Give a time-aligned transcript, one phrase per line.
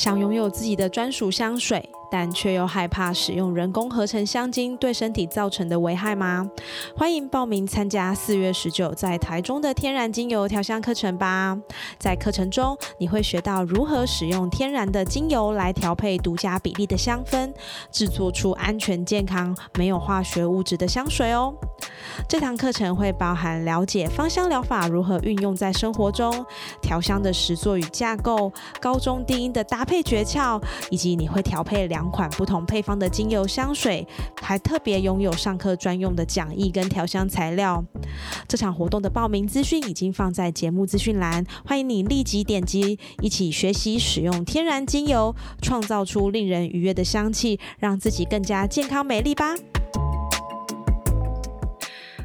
[0.00, 1.86] 想拥有自己的专属香水。
[2.10, 6.50] 但却又害怕使用人工合成香精对身体造成的危害吗？
[6.96, 11.56] 欢迎报名参加四月十九在台中的天然精油调香课程吧！
[11.98, 17.52] 在课程中，你会学到如何使用天然的精油来调配独家比例的香氛，
[17.92, 21.54] 制作出安全、健康、没有化学物质的香水哦。
[22.28, 26.44] 这堂课程会包含了解芳香疗法如何运用在生活中，
[26.82, 31.99] 调香的实作与架构，高中低音的搭配诀窍，以及你会调配两。
[32.00, 34.06] 两款不同配方的精油香水，
[34.40, 37.84] 还特别拥有上课专用的讲义跟调香材料。
[38.48, 49.54] 这场活动的报名资讯已经放在节目资讯栏，欢迎你立即点击，一起学习使用天然精油，创造出令人愉悦的香气，让自己更加健康美丽吧。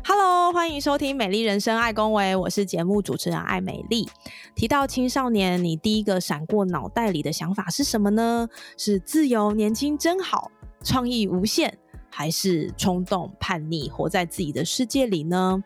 [0.07, 4.07] Hello，欢迎收听《美丽人生》，爱公维，我是节目主持人艾美丽。
[4.53, 8.47] 提到青少年，你第一个闪过脑袋里的想法是什么呢？
[8.77, 10.51] 是自由、年轻真好，
[10.83, 11.75] 创意无限，
[12.11, 15.63] 还是冲动、叛逆，活在自己的世界里呢？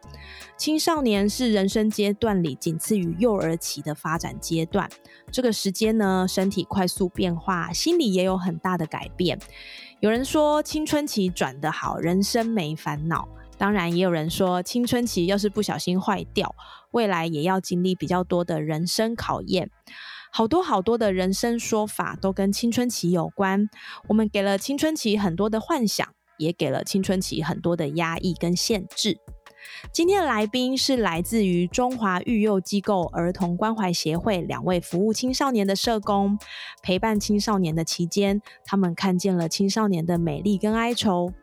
[0.56, 4.90] 青少年是人生阶段里仅次于幼儿期的发展阶段，
[5.34, 9.38] 这个时间呢，身体快速变化，心理也有很大的改变。
[10.00, 13.28] 有人说，青春期转得好，人生没烦恼。
[13.60, 16.56] 当然，也有人说，青春期要是不小心坏掉，
[16.92, 19.70] 未来也要经历比较多的人生考验。
[20.32, 23.68] 好多好多的人生说法都跟青春期有关。
[24.08, 29.18] 我们给了青春期很多的幻想，也给了青春期很多的压抑跟限制。
[29.92, 36.40] 今天的来宾是来自于中华育幼机构儿童关怀协会两位服务青少年的社工，
[36.82, 41.34] 陪伴青少年的期间，他们看见了青少年的美丽跟哀愁。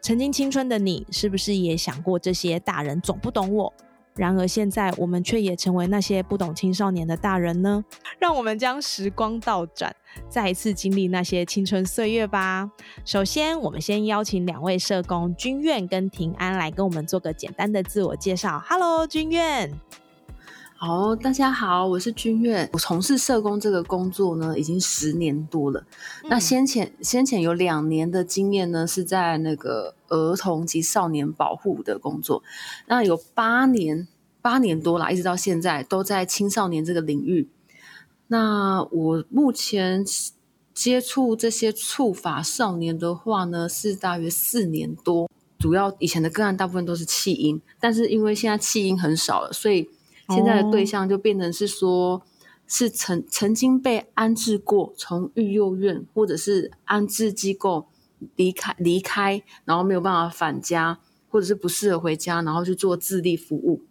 [0.00, 3.72] 曾经青春的你，是不是也想过这些大人总不懂我？
[4.16, 7.84] 然而现在我们却也成为那些不懂青少年的大人呢？
[8.18, 9.94] 让我们将时光倒转，
[10.28, 12.68] 再一次经历那些青春岁月吧。
[13.04, 18.62] 首先，我们先邀请两位社工君苑跟庭安来跟我们做个简单的自我介绍。
[18.68, 19.70] Hello，君苑。
[20.82, 22.66] 好，大家好，我是君悦。
[22.72, 25.84] 我从事社工这个工作呢，已经十年多了。
[26.24, 32.42] 那先前先前有两年的经验呢，是在那个儿童及少年保护的工作。
[32.86, 34.08] 那有八年
[34.40, 37.50] 八年多了，一直到现在都在青少年这个领域。
[38.28, 40.02] 那我目前
[40.72, 45.28] 接触这些触法少年的话呢，是大约四年多。
[45.58, 49.90] 主要以前的个案大部分都是弃婴，但是因为现在弃婴很少了，所以。
[50.30, 52.22] 现在的对象就变成是说，
[52.66, 57.86] 是曾曾经被安置过，从育幼院或者是安置机构
[58.36, 60.98] 离开离开，然后没有办法返家，
[61.28, 63.82] 或者是不适合回家，然后去做自立服务。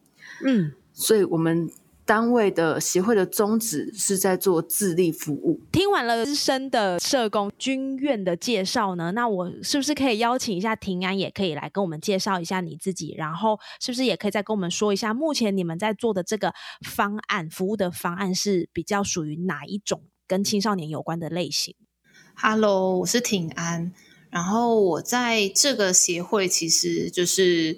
[0.44, 1.70] 嗯，所以我们。
[2.10, 5.62] 单位的协会的宗旨是在做自立服务。
[5.72, 13.14] 听完了资深的社工军院的介绍呢，那我是不是可以邀请一下庭安，也可以来跟我们介绍一下你自己？
[13.16, 16.52] 然后是不是也可以再跟我们说一下，目前你们在做的这个
[16.84, 21.76] 方案服务的方案是比较属于哪一种跟青少年有关的类型
[22.34, 23.94] ？Hello，我是庭安，
[24.32, 27.78] 然后我在这个协会其实就是。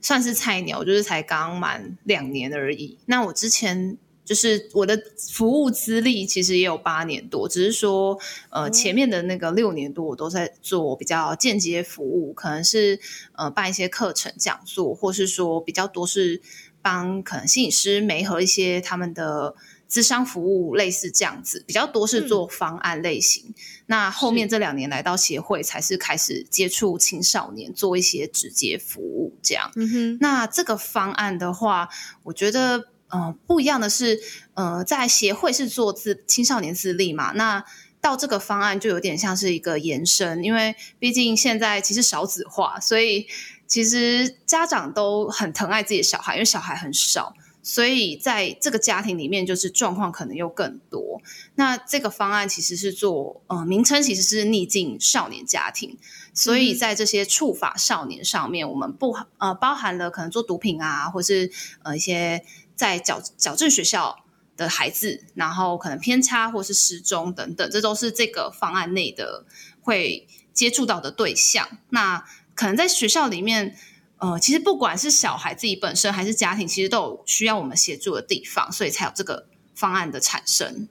[0.00, 2.98] 算是菜鸟，就是才刚满两年而已。
[3.06, 5.00] 那我之前就是我的
[5.32, 8.18] 服务资历其实也有八年多，只是说
[8.50, 13.00] 呃前面的那个六年多我都在做比较间接服务，可能是
[13.32, 16.40] 呃办一些课程讲座，或是说比较多是
[16.82, 19.54] 帮可能心理师媒合一些他们的。
[19.90, 23.54] 咨商服务类似这样子，比较多是做方案类型。
[23.86, 29.72] 那后面这两年来到协会，才是开始接触青少年，做一些直接服务这样。
[29.76, 30.18] 嗯哼。
[30.20, 31.88] 那这个方案的话，
[32.24, 34.20] 我觉得呃不一样的是，
[34.52, 37.64] 呃在协会是做自青少年自立嘛，那
[38.02, 43.26] 到这个方案就有点像是一个延伸，因为毕竟现在其实少子化，所以
[43.66, 47.34] 其实家长都很疼爱自己的小孩，因为小孩很少。
[47.68, 51.20] 所以在这个家庭里面，就是状况可能又更多。
[51.56, 55.98] 那这个方案其实是做，呃，名称其实是逆境少年家庭。
[56.32, 62.42] 所以在这些触法少年上面，我们不呃包含了可能做毒品啊，或是呃一些
[62.74, 64.24] 在矫矫正学校
[64.56, 69.44] 的孩子，然后可能偏差或是失踪等等，这都是这个方案内的
[69.82, 71.68] 会接触到的对象。
[71.90, 72.24] 那
[72.54, 73.76] 可能在学校里面，
[74.18, 80.88] 呃，其实不管是小孩自己本身还是家庭，其实都有需要我们协助的地方，所以才有这个方案的产生。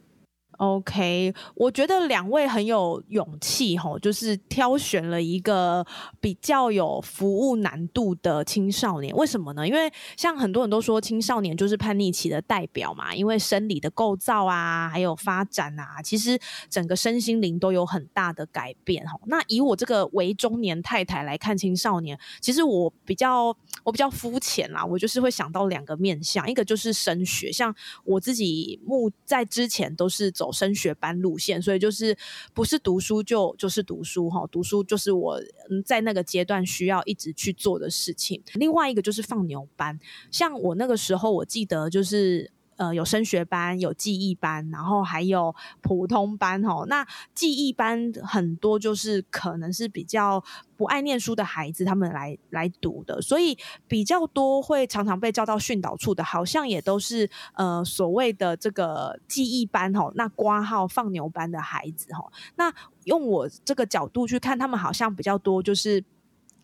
[0.58, 5.86] OK，我觉得两位很有勇气吼，就是挑选了一个
[6.20, 9.16] 比较有服务难度的青少年。
[9.16, 9.68] 为什么呢？
[9.68, 16.40] 因为像很多人都说青少年就是叛逆期的代表嘛，因为生理的构造啊，还有发展啊，其实
[16.72, 19.22] 整个身心灵都有很大的改变吼。
[19.28, 27.72] 那以我这个为中年太太来看青少年，其实我比较我比较肤浅啦，我就是会想到两个面向，一个就是升学，像
[28.04, 30.47] 我自己目在之前都是走。
[30.52, 32.18] 升学班路线，所以就是
[32.54, 35.42] 不是读书就就是读书哈，读书就是我
[35.86, 38.42] 在那个阶段需要一直去做的事情。
[38.54, 40.00] 另外一个就是放牛班，
[40.32, 42.52] 像我那个时候，我记得就是。
[42.78, 46.86] 呃，有升学班，有记忆班，然后还有普通班哦。
[46.88, 50.44] 那记忆班很多就是可能是比较
[50.76, 53.58] 不爱念书的孩子，他们来来读的，所以
[53.88, 60.12] 比较多会常常被叫到训导处的，好像也都是呃所谓的这个记忆班哦。
[60.16, 62.74] 那挂号放牛班的孩子哦，那
[63.06, 66.04] 用我这个角度去看，他们好像比较多就是。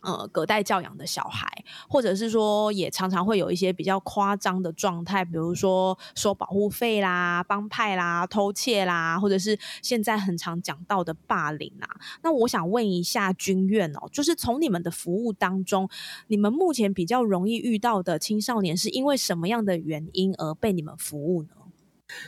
[0.04, 1.48] 呃，隔代教养的小孩，
[1.88, 11.88] 或者是说，也常常会有一些比较夸张的状态，比如说收保护费啦、帮派啦、偷窃啦，或者是现在很常讲到的霸凌啊。
[12.22, 15.90] 那我想问一下军院哦，就是从你们的服务当中，
[16.28, 21.50] 你们目前比较容易遇到的青少年，是因为什么样的原因而被你们服务呢？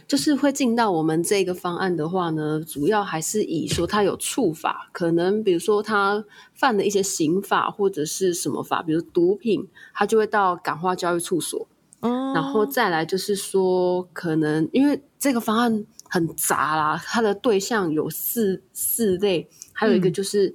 [0.07, 11.68] 就是会进到我们这个方案的话呢，主要还是以说他有触法，可能比如说他犯了一些刑法或者是什么法，比如毒品，他就会到感化教育处所。
[12.01, 20.54] 嗯然后再来就是说，可能因为这个方案很杂啦，他的对象有四四类，还有一个就是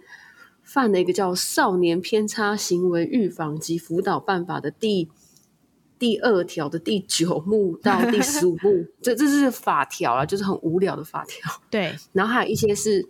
[0.63, 5.09] 犯了一个叫《少年偏差行为预防及辅导办法》的第。
[6.01, 11.53] 第二条的第九目 到第十五目，这这是法条啊，就是很无聊的法条。
[11.69, 13.07] 对，然后还有一些是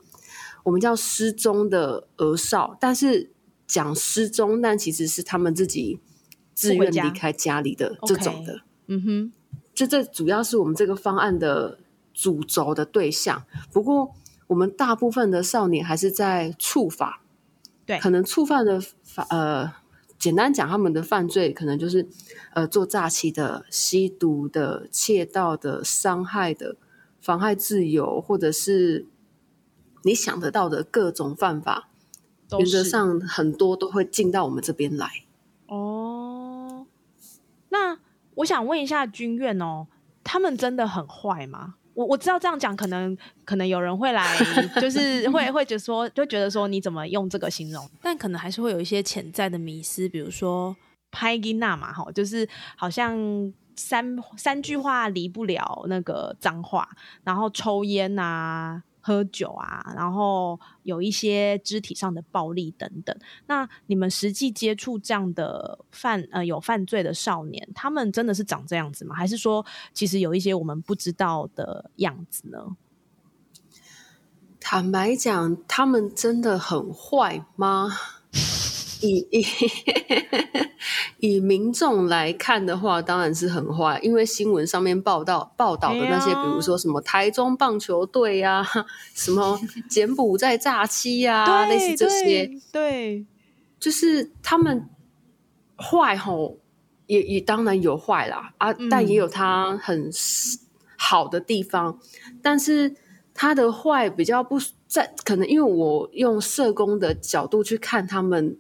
[0.64, 3.30] 我们叫失踪的儿少，但是
[3.64, 6.00] 讲失踪，但其实是他们自己
[6.52, 8.62] 自愿离开家里的这种的。
[8.88, 9.32] 嗯哼，
[9.72, 11.78] 就这主要是我们这个方案的
[12.12, 13.44] 主轴的对象。
[13.70, 14.12] 不过，
[14.48, 17.22] 我们大部分的少年还是在触法，
[17.86, 19.79] 对，可能触犯的法呃。
[20.20, 22.06] 简单讲，他们的犯罪可能就是，
[22.52, 26.76] 呃，做诈欺的、吸毒的、窃盗的、伤害的、
[27.22, 29.06] 妨害自由，或者是
[30.02, 31.88] 你想得到的各种犯法，
[32.58, 35.24] 原则上很多都会进到我们这边来。
[35.68, 36.86] 哦，
[37.70, 37.98] 那
[38.34, 39.86] 我想问一下军院哦，
[40.22, 41.76] 他们真的很坏吗？
[41.94, 44.38] 我我知道这样讲可能可能有人会来，
[44.80, 47.88] 就是会 会觉得说，就觉得说你怎么用这个形容？
[48.00, 50.76] 但可能还是会有一些潜在的迷思，比如说
[51.10, 53.16] 拍吉娜嘛，哈，就是好像
[53.74, 56.88] 三三句话离不了那个脏话，
[57.24, 58.82] 然后抽烟啊。
[59.00, 63.16] 喝酒啊，然后有一些肢体上的暴力等等。
[63.46, 69.14] 那你们实际接触这样的犯呃有犯罪的少年，他们真的是长这样子吗？
[69.14, 72.76] 还是说其实有一些我们不知道的样子呢？
[74.60, 77.90] 坦白讲，他们真的很坏吗？
[79.00, 79.46] 以以
[81.36, 88.66] 以民众来看的话，当然是很坏，因为新闻上面报道报道的那些，比如说什么台中棒球队呀，
[89.14, 93.26] 什么柬埔寨诈欺呀，类似这些，对，
[93.78, 94.88] 就是他们
[95.76, 96.58] 坏吼，
[97.06, 100.10] 也也当然有坏啦啊，但也有他很
[100.96, 101.98] 好的地方，
[102.40, 102.94] 但是
[103.34, 108.56] 他的坏比较不在，可能因为我用社工的角度去看他们。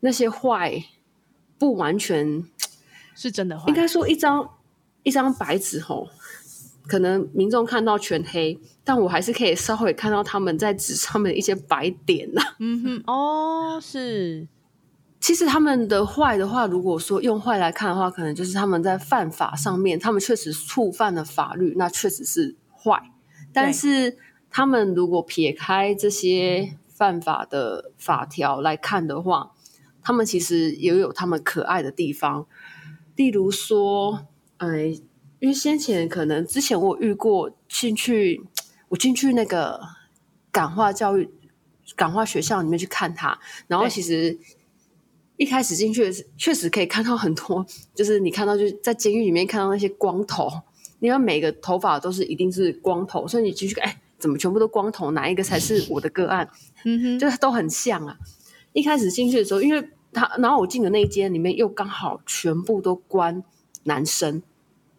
[0.00, 0.82] 那些坏
[1.58, 2.44] 不完全
[3.14, 4.48] 是真的坏，应该说一张
[5.02, 6.08] 一张白纸吼，
[6.86, 12.42] 可能民众看到全黑，但我还是可以稍微看到他们在纸上面的一些白点呐。
[12.58, 14.48] 嗯哼，哦，是。
[15.20, 23.10] 其实他们的坏的话，如果说用坏来看的话，可能就是他们在犯法上面，他们确实触犯了法律，那确实是坏。
[23.52, 24.16] 但是
[24.48, 29.52] 他们如果撇开这些犯法的法条来看的话，
[30.10, 32.44] 他们其实也有他们可爱的地方，
[33.14, 34.26] 例如说，
[34.56, 34.86] 哎，
[35.38, 38.42] 因为先前可能之前我遇过进去，
[38.88, 39.80] 我进去那个
[40.50, 41.30] 感化教育、
[41.94, 43.38] 感化学校里面去看他，
[43.68, 44.36] 然后其实
[45.36, 47.64] 一开始进去确实可以看到很多，
[47.94, 50.50] 就是你看到就在监狱里面看到那些光头，
[50.98, 55.12] 因为每个头发都是一定是光头，所以你进去哎，怎么全部都光头？
[55.12, 56.50] 哪一个才是我的个案？
[56.84, 58.18] 嗯哼，就是都很像啊。
[58.72, 63.42] 一开始进去的时候，因为他，然后我进的那一间里面又刚好全部都关
[63.84, 64.42] 男生，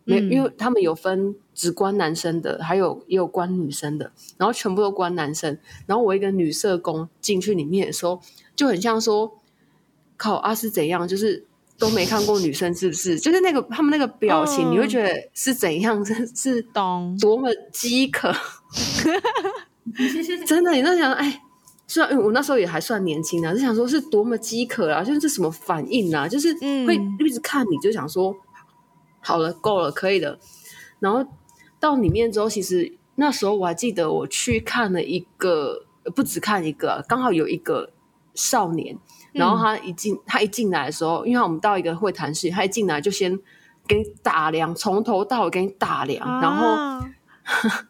[0.05, 5.57] 没，因为他们有分只关男生的，还有也有关女生的，然后全部都关男生。
[5.85, 8.21] 然后我一个女社工进去里面的时候，
[8.55, 9.37] 就很像说，
[10.17, 11.07] 靠啊是怎样？
[11.07, 11.45] 就是
[11.77, 13.19] 都没看过女生，是不是？
[13.19, 16.03] 就是那个他们那个表情，你会觉得是怎样？
[16.05, 18.33] 是是懂多么饥渴？
[20.47, 21.41] 真的，你在想，哎。
[21.91, 26.53] 虽然我那时候也还算年轻啊，就想说是多么饥渴啊，就是这什么反应啊，就是
[26.87, 28.33] 会一直看你就想说，
[29.19, 30.39] 好了，够了，可以的。
[30.99, 31.21] 然后
[31.81, 35.83] 到里面之后，其实那时候我还记得我去看了一个，
[36.15, 37.91] 不止看一个，刚好有一个
[38.35, 38.97] 少年，
[39.33, 43.37] 然后他一进他一进来的时候，因为我们到一个会谈室，他一进来就先
[43.85, 47.05] 给你打量，从头到尾给你打量，然后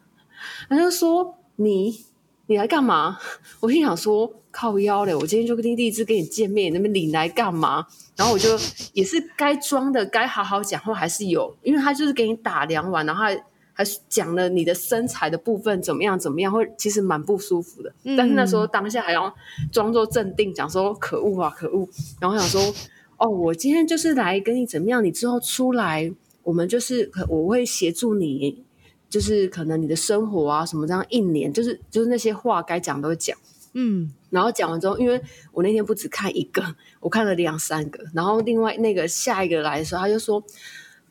[0.68, 2.10] 他就说你。
[2.52, 3.18] 你来干嘛？
[3.60, 5.14] 我心想说靠腰嘞！
[5.14, 7.86] 我今天就跟第一次跟你见面，那边你来干嘛？
[8.14, 8.50] 然后我就
[8.92, 13.34] 也是该装的，该好好讲话还是有，因为他就是给你打量完，然后还
[13.72, 17.90] 还讲了你的身材的部分怎么样怎么样，会其实蛮不舒服的。
[18.16, 19.34] 但是那时候当下还要
[19.72, 21.88] 装作镇定，讲说可恶啊可恶，
[22.20, 22.60] 然后想说
[23.16, 28.62] 哦，我今天就是来跟你怎么样，你之后出来，我们就是我会协助你。
[29.12, 33.36] 就是可能你的生活啊什么这样一年，就是就是那些话该讲都讲，
[33.74, 35.20] 嗯，然后讲完之后，因为
[35.52, 36.64] 我那天不止看一个，
[36.98, 40.42] 我看了两三个，然后另外那个下一个来的时候，他就说：“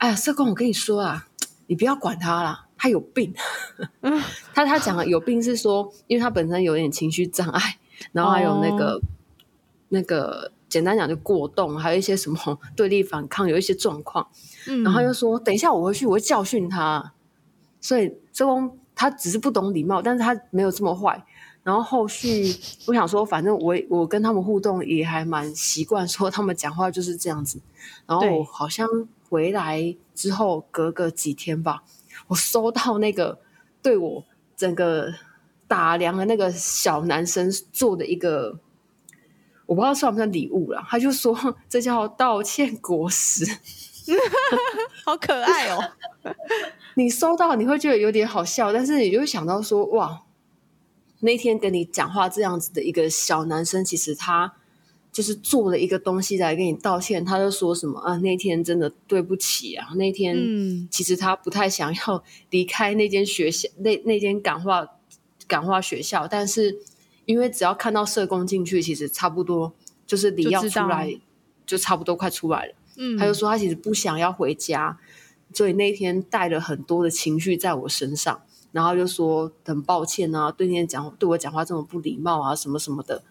[0.02, 1.28] 哎呀，社工，我跟你说啊，
[1.68, 3.32] 你不要管他啦，他有病。
[4.56, 7.78] ”他他讲的有病是说，因为他本身有点情绪障碍，
[8.14, 9.00] 然后还有那个
[9.90, 14.28] 那个简单讲就过动，还有一些什么 对立反抗，有一些状况。
[14.84, 17.14] 然后又说：“等一下我回去，我会教训他。”
[17.82, 21.26] 所以社工他只是不懂礼貌，但是他没有这么坏。
[21.64, 22.56] 然后后续
[22.88, 27.60] 我想说，反正我我跟他们互动也还蛮习惯，说他们讲话就是这样子。
[28.08, 28.88] 然后好像
[29.30, 31.84] 回来之后隔个几天吧，
[32.28, 33.40] 我收到那个
[33.82, 35.14] 对我整个
[35.68, 38.60] 打量的那个小男生做的一个，
[39.68, 40.84] 我不知道算不算礼物了。
[40.90, 41.36] 他就说
[41.70, 43.46] 这叫道歉果实，
[45.06, 45.92] 好可爱哦。
[46.96, 50.24] 你收到你会觉得有点好笑，但是你就会想到说，哇，
[51.22, 54.54] 那天跟你讲话这样子的一个小男生，其实他
[55.12, 57.24] 就是做了一个东西来跟你道歉。
[57.24, 58.18] 他就说什么啊？
[58.18, 59.90] 那天真的对不起啊！
[59.96, 64.88] 那天其实他不太想要离开那间学校，那那间感化
[65.48, 66.80] 感化学校，但是
[67.26, 69.74] 因为只要看到社工进去，其实差不多
[70.08, 71.20] 就是你要出来，
[71.66, 72.74] 就差不多快出来了。
[72.98, 74.98] 嗯，他就说他其实不想要回家。
[75.54, 78.42] 所以那天带了很多的情绪在我身上，
[78.72, 83.24] 然后就说很抱歉啊，对那天讲对我讲话这么不礼貌啊，什么什么的。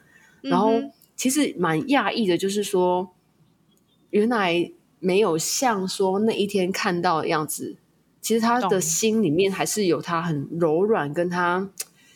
[0.42, 0.72] 然后
[1.16, 3.10] 其实蛮讶异的，就是说
[4.10, 7.76] 原来没有像说那一天看到的样子，
[8.20, 11.70] 其实他的心里面还是有他很柔软跟他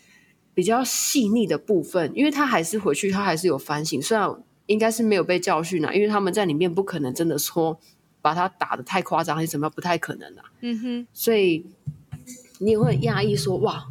[0.52, 4.30] 比较细腻的部分，因为他还是回去，他还是有反省，虽然
[4.66, 7.80] 应该是没有被教训啊，因为他们在里面不可能真的说。
[8.24, 9.72] 把他打的太夸张还是什么样？
[9.74, 10.42] 不太可能的。
[10.62, 11.66] 嗯哼，所以
[12.58, 13.86] 你也会很讶异，说哇，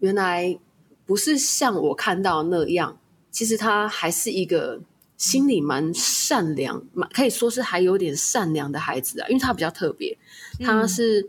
[0.00, 0.58] 原来
[1.06, 2.98] 不是像我看到那样。
[3.30, 4.80] 其实他还是一个
[5.16, 9.28] 心里蛮善良，蛮可以说是还有点善良的孩子啊。
[9.28, 10.18] 因为他比较特别，
[10.58, 11.24] 他是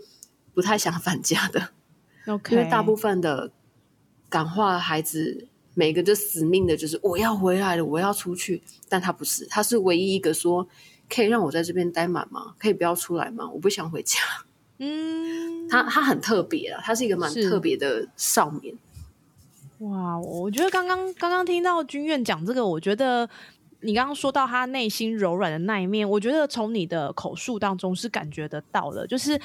[0.55, 1.69] 不太想返家的。
[2.25, 3.51] OK，因为大部分的
[4.27, 8.63] 感化孩子，每个就死命的就是我要回来了，我要出去。
[8.89, 10.67] 但他不是，他是唯一一个说。
[11.09, 12.55] 可以让我在这边待满吗？
[12.59, 13.49] 可以不要出来吗？
[13.49, 14.19] 我不想回家。
[14.79, 18.75] 嗯，他他很特别啊，他是一个蛮特别的少年。
[19.79, 23.29] 哇，我觉得刚刚刚刚听到君院讲这个，我觉得。
[23.83, 29.05] 你刚刚说到他内心柔软的那一面，我觉得从你的口述当中是感觉得到的。
[29.05, 29.39] 就是，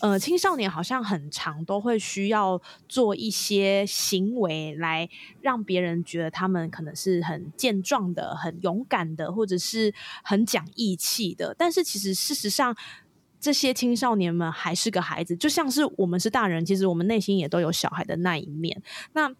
[0.00, 5.08] 呃，青少年好像很长都会需要做一些行为来
[5.40, 9.92] 让别人觉得他们可能是很健壮的、很勇敢的，或者是
[10.22, 11.54] 很讲义气的。
[11.58, 12.74] 但是其实事实上，
[13.40, 18.82] 这些青少年们还是个孩子，就像是我们是大人，其实我们内心也都有小孩的那一面。
[19.14, 19.32] 那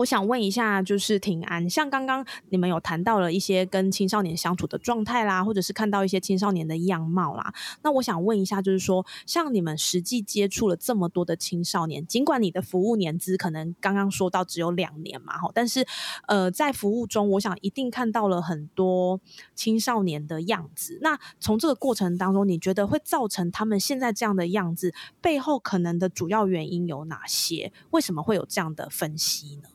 [0.00, 7.52] 我想问一下，就是挺安，像刚刚你们有谈到了一些跟青少年相处的状态啦，或者是看到一些青少年的样貌啦。
[7.82, 15.86] 那我想问一下，就是说，像你们实际接触了这么多的青少年，尽管你的服务年资可能刚刚说到只有两年嘛，哈，但是
[16.26, 19.20] 呃，在服务中，我想一定看到了很多
[19.54, 20.98] 青少年的样子。
[21.02, 27.70] 那从这个过程当中，你觉得会造成他们现在这样的样子背后可能的主要原因有哪些？
[27.90, 29.68] 为什么会有这样的分析呢？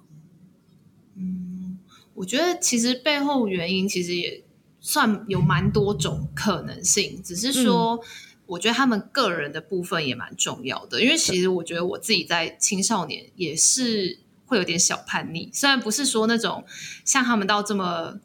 [1.18, 1.78] 嗯，
[2.14, 4.44] 我觉得其实背后原因其实也
[4.82, 8.00] 算有蛮多种可能性，只是说，
[8.46, 11.02] 我觉得他们个人的部分也蛮重要的。
[11.02, 16.64] 因为其实我觉得我自己在青少年也是会有点小叛逆，虽然不是说那种
[17.04, 18.20] 像他们到这么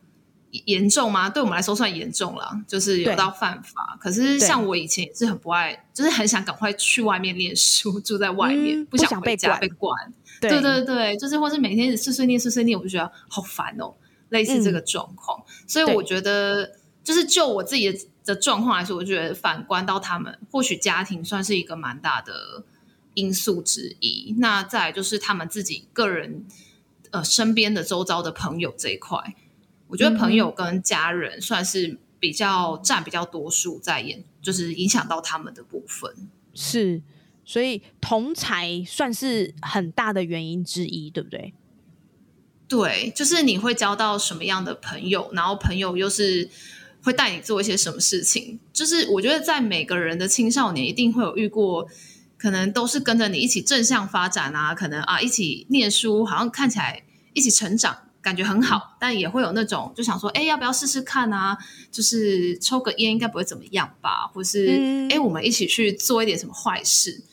[0.51, 1.31] 严重吗？
[1.31, 3.97] 对我们来说算严重了，就是有到犯法。
[4.01, 10.13] 可是像我以前也是很不爱，就是很想赶快去外面念书，住在外面，不想被家被管。
[10.41, 13.95] 对对对，就是或是每天碎碎念碎碎念，我就觉得好烦哦，
[14.31, 15.45] 类似这个状况。
[15.67, 16.73] 所以我觉得，
[17.05, 22.65] 就是就我自己的的状况来说，我觉得反观到他们，或许家庭算是一个蛮大的
[23.15, 24.35] 因素之一。
[24.39, 26.47] 那再就是他们自己个人，
[27.11, 29.35] 呃，身边的周遭的朋友这一块，
[29.89, 36.15] 我觉得朋友跟家人算是比较占比较多数，在演就是影响到他们的部分
[36.55, 37.03] 是。
[37.51, 41.53] 所以同才算是很大的原因之一，对不对？
[42.69, 46.49] 对，就是你会交到什么样的朋友，然后朋友又是
[47.03, 48.61] 会带你做一些什么事情。
[48.73, 51.89] 就是我觉得在每个人的青少年，一定会有遇过，
[52.39, 57.03] 可能都是跟着你一起正向发展啊，可能啊一起念书，好像看起来
[57.33, 57.99] 一起成长。
[58.23, 61.59] 感觉很好，但也会有那种就想说，哎，要不要试试看啊？
[61.91, 64.29] 就是抽个烟应该不会怎么样吧？
[64.33, 67.25] 或是哎，我们一起去做一点什么坏事？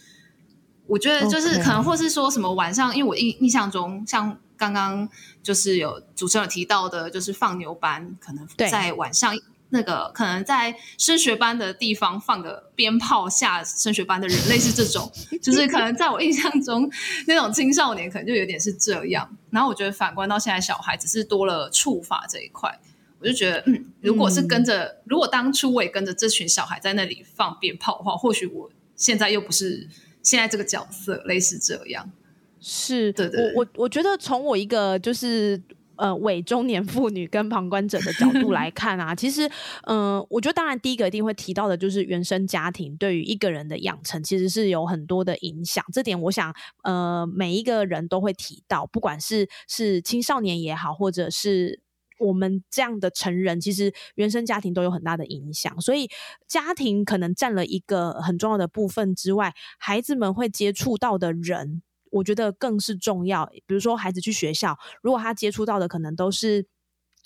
[0.88, 5.08] 我觉得就是可能，或是说什么晚上，因为我印印象中，像刚刚
[5.44, 9.36] 就是有主持人提到的，就是放牛班，可能在晚上。
[9.70, 15.12] 那个可能在升学班的地方放个鞭炮吓升学班的人，类似这种，
[15.44, 16.90] 就是可能在我印象中，
[17.28, 19.30] 那种青少年可能就有点是这样。
[19.50, 22.80] 然后我觉得反观到现在小孩，只是多了处罚这一块，
[23.20, 29.90] 我就觉得，嗯，如果是跟着，如果当初我也跟着这群小孩在那里放鞭炮的话，或许我现在又不是
[30.28, 32.12] 现在这个角色，类似这样。
[32.60, 35.62] 是，对对，我我我觉得从我一个就是。
[36.00, 39.50] 呃，伪中年妇女跟旁观者的角度来看啊， 其实，
[39.88, 45.84] 嗯，我觉得当然第一个一定会提到的就是原生家庭对于一个人的养成其实是有很多的影响。
[45.92, 51.80] 这点我想，呃，每一个人都会提到，不管是是青少年也好，或者是
[52.20, 55.80] 我们这样的成人，其实原生家庭都有很大的影响。
[55.82, 56.10] 所以
[56.48, 61.82] 家庭可能占了一个很重要的部分之外，孩子们会接触到的人。
[62.10, 63.46] 我觉得更是重要。
[63.66, 66.66] 比如说，孩子去学校，如果他接触到的可能都是，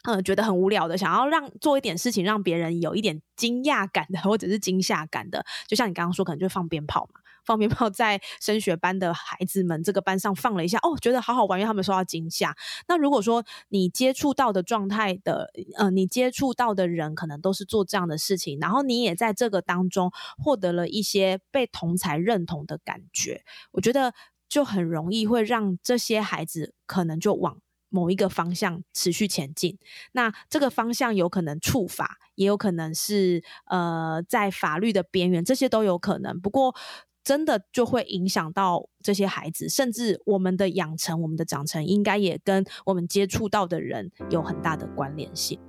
[0.03, 7.20] 呃，觉得很无聊的，想要让做一点事情让别人有一点惊讶感的，或者是惊吓感的，就像你刚刚说，可能就放鞭炮嘛。
[7.45, 12.55] 放鞭炮在升学班的孩子们这个班上放了一下，哦，觉得好好玩，因为他们受到惊吓。
[12.87, 24.13] 那如果说你接触到的状态的，呃，你接触到的人可能都是做这样的事情，然后你也在这个当中获得了一些被同才认同的感觉，我觉得。
[24.51, 29.79] 就很容易会让这些孩子可能就往某一个方向持续前进。
[30.11, 36.37] 那这个方向有可能触法，也有可能是呃在法律的边缘，这些都有可能。
[36.41, 36.75] 不过
[37.23, 45.59] 真的就会影响到这些孩子，甚至我们的养成、我们的长成，应该也跟我们接触到的人有很大的关联性。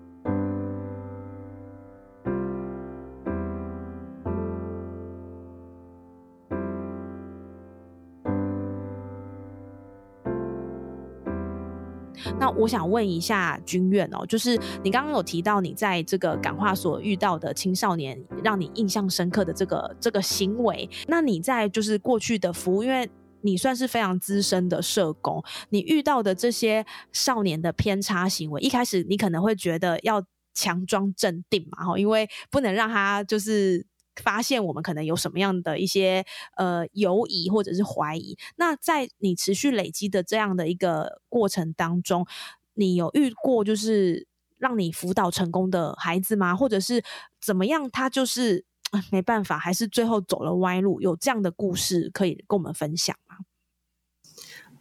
[12.42, 20.90] 那我想问一下君院哦，就是你刚刚有提到你在这个感化所遇到的青少年，让你印象深刻的这个这个行为。
[21.06, 23.08] 那你在就是过去的服务，因为
[23.42, 30.20] 你算是非常资深的社工，你遇到的这些少年的偏差行为，一开始你可能会觉得要
[30.52, 33.86] 强装镇定嘛，哈，因为不能让他就是。
[34.16, 36.24] 发现我们可能有什么样的一些
[36.56, 42.26] 呃犹疑或者是怀疑，那在你持续累积的这样的一个过程当中，
[42.74, 44.26] 你有遇过就是
[44.58, 46.54] 让你辅导成功的孩子吗？
[46.54, 47.02] 或者是
[47.40, 47.90] 怎么样？
[47.90, 48.66] 他就是
[49.10, 51.00] 没办法，还是最后走了歪路？
[51.00, 53.38] 有这样的故事可以跟我们分享吗？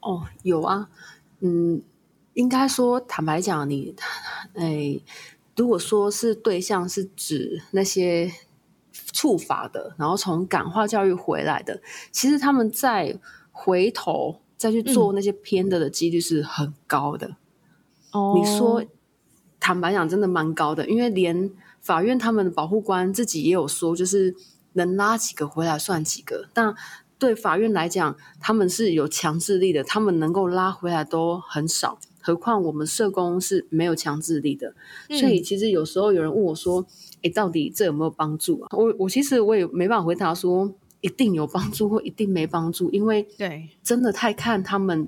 [0.01, 0.89] 哦，有啊，
[1.39, 1.81] 嗯，
[2.33, 3.95] 应该说坦白讲，你
[4.55, 4.99] 哎，
[5.55, 8.29] 如果说是对象是指那些。
[9.11, 13.19] 触法的，然后从感化教育回来的，其实他们再
[13.51, 17.35] 回头再去做那些偏的的几率是很高的。
[18.11, 18.83] 哦，你说，
[19.59, 24.35] 坦白讲，真的蛮高的，因为连法院他们的保护官自己也有说，就是
[24.73, 26.49] 能拉几个回来算几个。
[26.53, 26.75] 但
[27.21, 34.73] 对法院来讲，他们是有强制力的，他们能够拉回来都很少，何况我们社工是没有强制力的。
[35.07, 36.83] 所以其实有时候有人问我说
[37.21, 45.07] ：“哎，到底这有没有帮助啊？”我我其实我也没办法回答说一定有帮助或一定没帮助，因为对，真的太看他们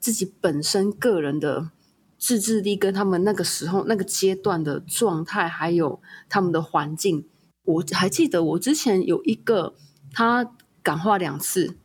[0.00, 1.70] 自己本身个人的。
[2.16, 7.26] 自制力跟他们那个时候那个阶段的状态，还有他们的环境，
[7.64, 9.74] 我还记得我之前有一个
[10.10, 10.50] 他
[10.84, 11.76] 感化两次，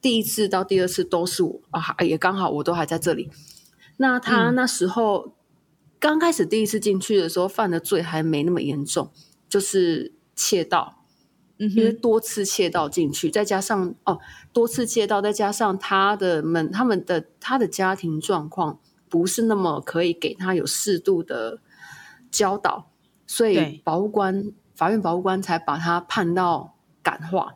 [0.00, 3.30] 第一次到第二次都是我啊，也刚好我都还在这里。
[3.98, 5.34] 那他那时候
[6.00, 9.12] 刚开始第一次进去的时候犯的罪还没那么严重，
[9.48, 11.04] 就是窃盗，
[11.58, 14.18] 因为多次窃盗进去，再加上哦
[14.52, 18.80] 多次窃盗，再加上他的们他们的他的家庭状况。
[19.10, 21.60] 不是那么可以给他有适度的
[22.30, 22.90] 教导，
[23.26, 27.54] 所以保护官、法院保护官才把他判到感化。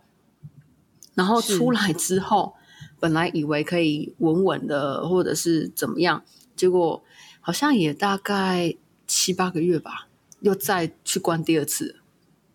[1.14, 2.54] 然后出来之后，
[3.00, 6.24] 本来以为可以稳稳的，或者是怎么样，
[6.56, 7.02] 结果
[7.40, 10.08] 好像也大概七八个月吧，
[10.40, 11.96] 又再去关第二次。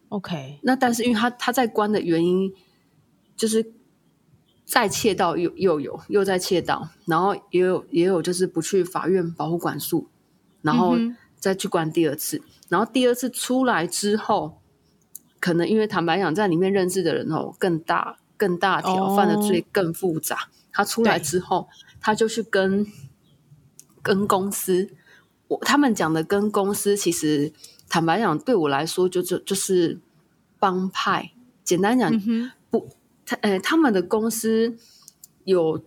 [0.09, 2.53] OK，那但是因为他他在关的原因，
[3.35, 3.73] 就是。
[4.69, 10.09] 再窃盗又又有又在窃盗，然后也有也有就是不去法院保护管束，
[10.61, 10.97] 然后
[11.37, 14.59] 再去关第二次，然后第二次出来之后，
[15.39, 20.47] 可能因为坦白讲，在里面认识的人哦更大更大条，犯的罪更复杂。
[20.71, 21.67] 他出来之后，
[21.99, 22.85] 他就去跟
[24.01, 24.91] 跟公司，
[25.47, 27.51] 我他们讲的跟公司，其实
[27.89, 29.99] 坦白讲，对我来说就就就是
[30.59, 31.31] 帮派。
[31.63, 32.11] 简单讲
[32.69, 32.89] 不。
[33.29, 34.77] 他呃，他们的公司
[35.43, 35.83] 有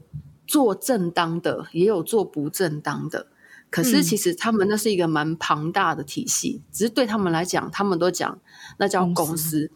[0.46, 3.28] 做正当的，也有做不正当的。
[3.70, 8.38] 可是其实他们那是一个蛮庞大的体系，只是对他们来讲，他们都讲
[8.76, 9.70] 那叫公司。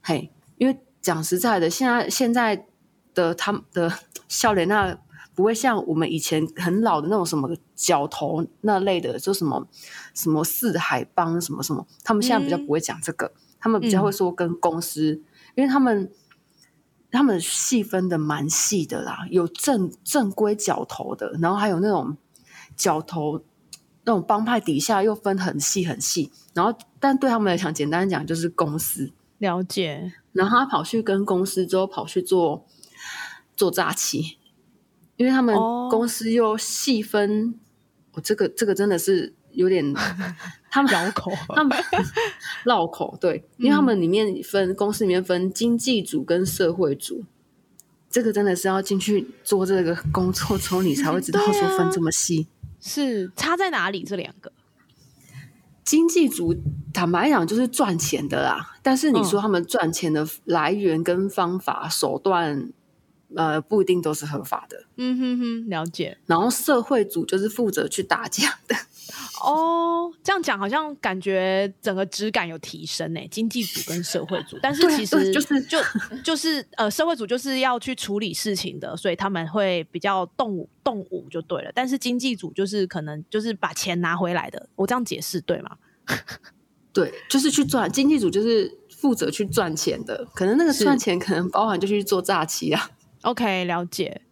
[0.00, 2.66] 嘿，因为讲实在的，现在现在
[3.14, 3.92] 的他们的
[4.28, 4.98] 笑脸，那
[5.34, 9.66] 不会像我们以前很老的那种什么角头那类的，就什么
[10.14, 15.22] 什么四海帮什么什么，他们现在比较不会讲这个，他们比较会说跟公司，
[15.54, 16.10] 因为他们。
[17.10, 22.14] 他们细分的蛮细的啦，有正正规角头的，然后还有那种
[22.76, 23.42] 角头
[24.04, 30.12] 那种帮派底下又分很细很细，然后但对他们来讲，简单讲就是公司了解。
[30.32, 32.66] 然后他跑去跟公司之后跑去做
[33.56, 34.38] 做诈欺，
[35.16, 35.54] 因为他们
[35.90, 37.54] 公司又细分，
[38.12, 39.94] 我这个这个真的是有点
[40.70, 41.76] 他们绕口， 他们。
[42.64, 47.24] 绕口对，因为他们里面分公司里面分经济组跟社会组，
[48.10, 52.48] 这个真的是要进去做这个工作之后，你才会知道说分这么细，
[52.80, 54.02] 是差在哪里？
[54.02, 54.52] 这两个
[55.88, 56.54] 经济组
[56.92, 62.70] 坦白讲就是赚钱的啦，但是你说他们赚钱的来源跟方法手段。
[63.36, 64.84] 呃，不一定都是合法的。
[64.96, 66.16] 嗯哼哼，了解。
[66.24, 68.74] 然后社会组就是负责去打架的。
[69.42, 73.20] 哦，这样讲好像感觉整个质感有提升呢。
[73.30, 75.78] 经济组跟社会组，但是其实就是就
[76.24, 81.70] 就是呃，社会组就是要去处理事情的，所以他们会比较动武动武就对了。
[81.74, 84.68] 但是经济组就是可能就是把钱拿回来的。
[84.76, 85.76] 我这样解释对吗？
[86.92, 87.90] 对，就是去赚。
[87.90, 92.90] 经济组就是负责去赚钱的，可能那个赚钱可能包含就去做诈欺啊。
[93.22, 94.22] OK，了解。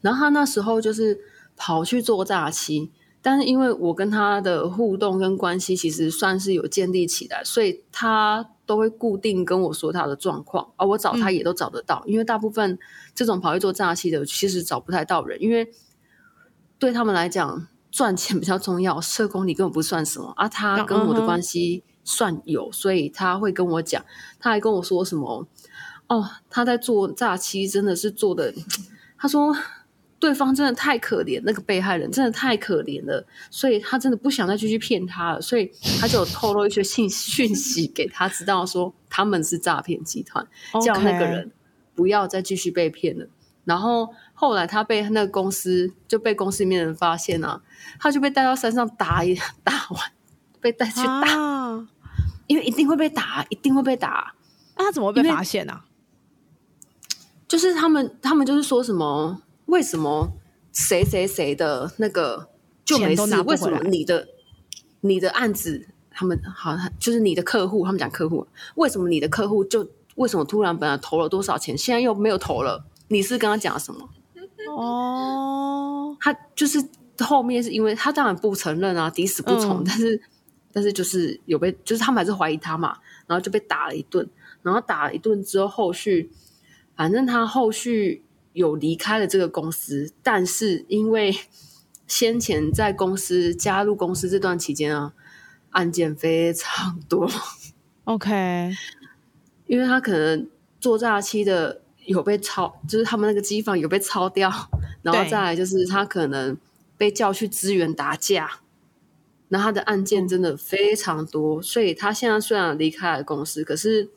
[0.00, 1.18] 然后他那时候就是
[1.56, 2.90] 跑去做诈欺，
[3.26, 12.04] 但是因为我跟他的互动跟关系其实算是有建立起来，所以他都会固定跟我说他的状况，而我找他也都找得到。
[12.06, 12.78] 因为大部分
[13.16, 15.68] 这种跑去做诈欺的，其实找不太到人，因为
[16.78, 20.48] 对他们来讲赚钱比较重要，社工你根本不算什么啊。
[20.48, 24.04] 他跟我的关系算有，所以他会跟我讲，
[24.38, 25.48] 他还跟我说什么。
[26.06, 28.54] 哦，他在做诈欺，真的是做的。
[29.18, 29.52] 他说
[30.18, 40.46] 对方真的太可怜，那个被害人真的太可怜了，所以他真的不想再继续骗他了，所以他就透露一些信 讯息给他，知道说他们是诈骗集团，
[40.82, 41.52] 叫那个人
[41.94, 43.26] 不要再继续被骗了。
[43.64, 47.60] 然后后来他被那个公司就被公司里面人发现啊，
[47.98, 50.00] 他就被带到山上打一 打完，
[50.60, 51.86] 被带去打，
[52.46, 54.34] 因为一定会被打，一定会被打。
[54.76, 55.80] 那他怎么会被发现呢？
[57.48, 59.42] 就是他们，他们就是说什么？
[59.66, 60.32] 为什么
[60.72, 62.48] 谁谁谁的那个
[62.84, 63.40] 就没事？
[63.42, 64.26] 为什么你的
[65.00, 72.84] 你的案子，他们好像就是你的客户，他们讲客户，为什么你的客户就为什么突然本来投了多少钱，现在又没有投了？
[73.08, 74.08] 你是跟他讲什么？
[74.76, 76.84] 哦，他就是
[77.20, 80.20] 后面是因为他当然不承认啊，抵死不从，嗯但是
[80.72, 84.28] 但是就是有被，就是他们还是怀疑他嘛，然后就被打了一顿，
[84.62, 86.30] 然后打了一顿之后，后续
[86.96, 88.24] 反正他后续
[88.56, 91.36] 有离开了这个公司，但是因为
[92.06, 95.12] 先前在公司加入公司这段期间啊，
[95.70, 97.30] 案件非常多
[98.04, 98.72] ，OK，
[99.68, 100.48] 因为他可能
[100.80, 104.50] 做诈欺的有被抄，就是他们那个机房有被抄掉，
[105.02, 106.56] 然后再来就是他可能
[106.96, 108.60] 被叫去支援打架，
[109.48, 114.08] 那他的案件真的非常多，所以他现在虽然离开了公司，可是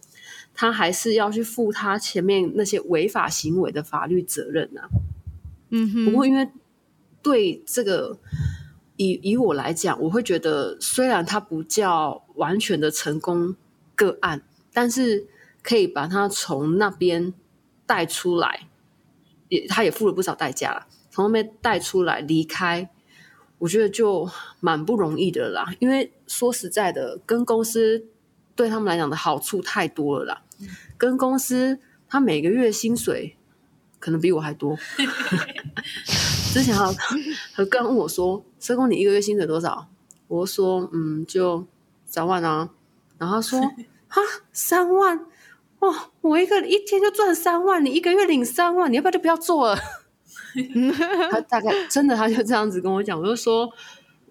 [0.59, 4.89] 他还是要去负他前面那些违法行为的法律责任啊。
[5.69, 6.49] 嗯哼，不过因为
[7.21, 8.19] 对这个
[8.97, 13.55] 以以我来讲，我会觉得虽然它不叫完全的成功
[13.95, 14.41] 个案，
[14.73, 15.25] 但是
[15.63, 17.33] 可以把它从那边
[17.85, 18.67] 带出来，
[19.47, 22.89] 也他也付了不少代价了，从那边带出来离开，
[23.59, 25.73] 我觉得就蛮不容易的啦。
[25.79, 28.07] 因为说实在的，跟公司
[28.55, 30.41] 对他们来讲的好处太多了啦，
[30.97, 33.37] 跟公司他每个月薪水
[33.99, 34.77] 可能比我还多。
[36.53, 36.83] 之前还
[37.57, 39.87] 有刚问我说：“社工，你一个月薪水多少？”
[40.27, 41.65] 我说：“嗯，就
[42.05, 42.69] 三万啊。”
[43.19, 43.61] 然后他说
[44.09, 45.25] ：“哈，三万
[45.79, 46.09] 哇！
[46.21, 49.79] 我一个一天就赚三万，你一个月领三万，你要不要就不要做了？”
[51.29, 53.69] 他大概真的他就这样子跟我讲，我就说：“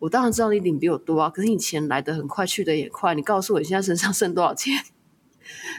[0.01, 4.75] 我当然知道你领比我多啊，可是你钱来的很快，去的也快，你告诉我你现在身上剩多少钱？”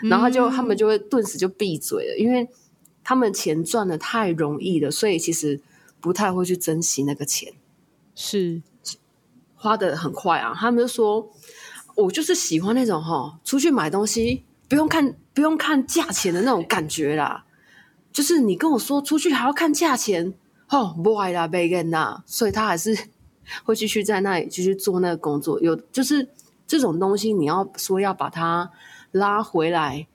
[0.03, 2.47] 然后他就他们就会顿时就闭嘴了，因为
[3.03, 5.59] 他们钱赚的太容易了，所以其实
[5.99, 7.53] 不太会去珍惜那个钱，
[8.15, 8.61] 是
[9.55, 10.53] 花的很快啊。
[10.55, 11.31] 他们就说，
[11.95, 17.45] 我就是喜欢那种哈，出去买东西不用看不用看价钱的那种感觉啦。
[18.11, 20.33] 就是你跟我说出去还要看价钱，
[20.69, 22.97] 哦，不爱啦，贝根呐，所以他还是
[23.63, 25.59] 会继续在那里继续做那个工作。
[25.61, 26.27] 有就是
[26.67, 28.69] 这种东西，你要说要把它
[29.11, 30.07] 拉回来，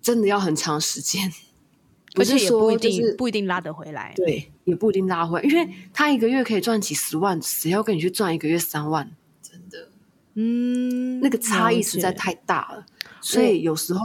[0.00, 1.32] 真的要很长时间，
[2.14, 4.12] 不是也不一定、说就是不一定拉得回来。
[4.16, 9.10] 对，也不一定拉回来，因为他一个月可以赚几十万，谁要跟你去赚一个月三万？
[9.40, 9.88] 真的，
[10.34, 12.86] 嗯，那个差异实在太大了。
[13.20, 14.00] 所以有时候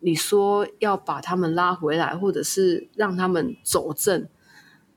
[0.00, 4.28] 你说要把他们拉回来，或者是让他们走正，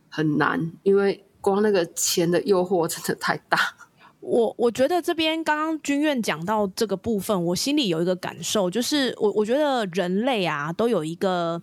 [0.09, 3.76] 很难，因为光那个钱的诱惑真的太大。
[4.19, 11.61] 我我觉得这边刚刚君院讲到这个部分，我心里有一个感受，就是我我觉得人类啊都有一个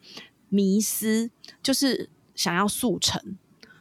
[0.49, 1.31] 迷思，
[1.63, 3.21] 就是想要速成。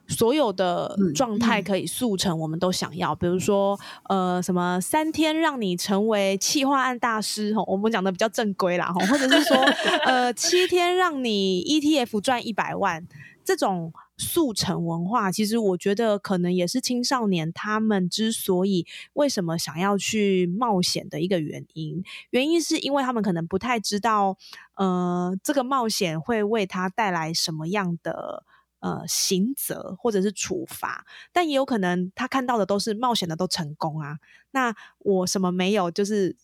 [0.06, 3.16] 所有的嗯状态可以速成，我们都想要。
[3.16, 9.56] 比如说，呃，什么三天让你成为企划案大师，吼，我们讲的比较正规啦，吼，或者是说，
[10.06, 13.08] 呃，七天让你 ETF 赚一百万，
[13.46, 22.04] 这种速成文化，其实我觉得可能也是青少年他们之所以为什么想要去冒险的一个原因。
[22.30, 24.38] 原因是因为他们可能不太知道，
[24.76, 28.44] 呃，这个冒险会为他带来什么样的。
[28.84, 34.18] 呃，刑责或者是处罚，但也有可能他看到的都是冒险的都成功啊。
[34.52, 36.36] 那我什么没有，就是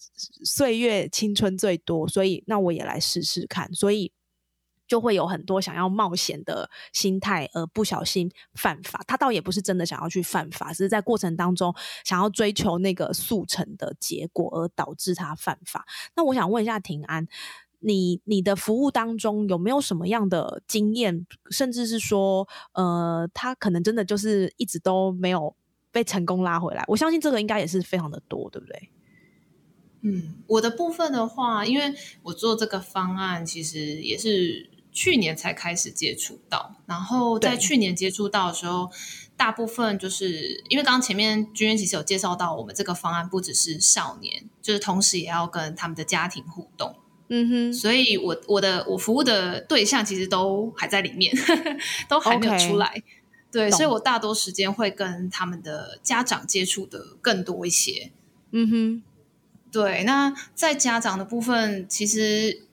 [0.46, 3.74] 岁月青春最多，所以那我也来试试看。
[3.74, 4.14] 所以
[4.90, 9.02] 就会有很多想要冒险的心态，而不小心犯法。
[9.08, 11.74] 他倒也不是真的想要去犯法，只是在过程当中
[12.04, 15.86] 想要追求那个速成的结果，而导致他犯法。
[16.18, 17.26] 那我想问一下庭安。
[17.82, 25.56] 你你的服务当中有没有什么样的经验，甚至是说，呃，他可能真的就是一直都没有
[25.90, 26.84] 被成功拉回来？
[26.90, 28.90] 我相信这个应该也是非常的多，对不对？
[30.02, 38.90] 嗯，我的部分的话，因为我做这个方案，其实也是去年才开始接触到，然后在去年接触到的时候，
[39.38, 46.96] 大部分就是因为刚刚前面君渊其实有介绍到，我们这个方案不只是少年，就是同时也要跟他们的家庭互动。
[47.32, 51.32] 嗯哼，所以我我的我服务的对象其实都还在里面，
[52.10, 53.04] 都还没有出来。
[53.52, 58.12] 对，所以我大多时间会跟他们的家长接触的更多一些。
[58.52, 59.04] 嗯哼，
[59.72, 62.68] 对，那在家长的部分，其实，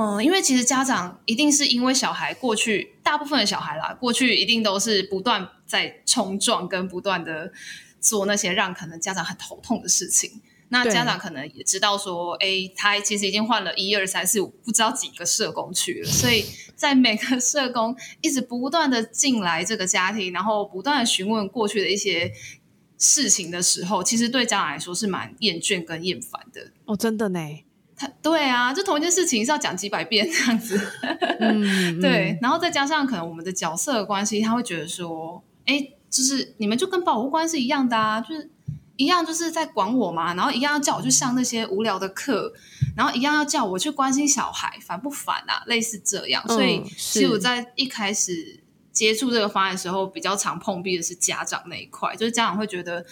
[0.00, 7.52] 嗯，因为其实家长一定是因为小孩过去，大部分的小孩啦，过去一定都是不断在冲撞跟不断的
[8.00, 10.40] 做那些让可能家长很头痛的事情。
[10.70, 22.32] 那家长可能也知道说，哎，他其实已经换了一二三四五不知道几个社工去了，所以在每个社工一直不断的进来这个家庭，然后不断的询问过去的一些
[22.96, 26.70] 事情的时候，其实对家长来说是蛮厌倦跟厌烦的。
[26.86, 27.40] 哦，真的呢，
[28.00, 30.80] 他对啊，就同一件事情是要讲几百遍这样子。
[31.38, 38.48] 嗯， 对，然后再加上可能我们的角色关系，他会觉得说，哎，就是你们就跟保护官是一样的啊，就是
[38.96, 42.54] 一样就是在管我嘛，然后一样要叫我去上那些无聊的课，
[42.96, 45.62] 然后一样要叫我去关心小孩，烦不烦啊？
[45.66, 48.60] 类似这样，所以其实我在一开始
[48.90, 53.04] 接触这个方案的时候，比较常碰壁的是家长那一块，就是家长会觉得。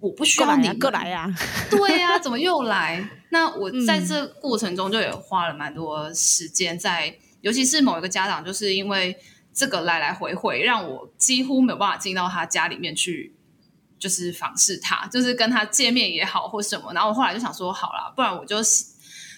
[0.00, 1.28] 我不需要你过来呀，
[1.68, 3.04] 对呀，怎么又来？
[3.30, 9.16] 那我在这过程中就也花了蛮多时间在，尤其是某一个家长，就是因为
[9.52, 13.34] 这个来来回回，让我几乎没有办法进到他家里面去，
[13.98, 16.92] 就是访视他，就是跟他见面也好或什么。
[16.94, 18.56] 然后我后来就想说，好了，不然我就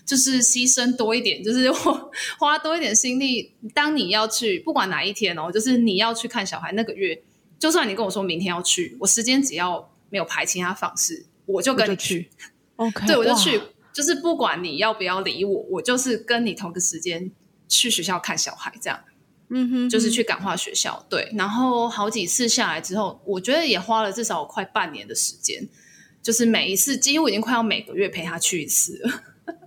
[0.05, 3.57] 就是牺牲多一点，就是我 花多一点心力。
[3.75, 7.23] 当你要去，不管哪一天哦，就是你要去看小孩那个月，
[7.59, 9.90] 就算你跟我说明天要去，我时间只要。
[10.11, 12.29] 没有排其他方式，我就跟你去。
[12.77, 13.61] OK，对我就去，
[13.93, 17.31] 就是不管你要不要理我，我就是跟你同个时间
[17.69, 18.99] 去学校看小孩，这样。
[19.51, 21.05] 嗯哼，就是去感化学校。
[21.11, 25.69] 对，然后好几次下来之后，我觉得也花了至少快半年的时间，
[26.23, 29.23] 就是每一次几乎已经快要每个月陪他去一次了。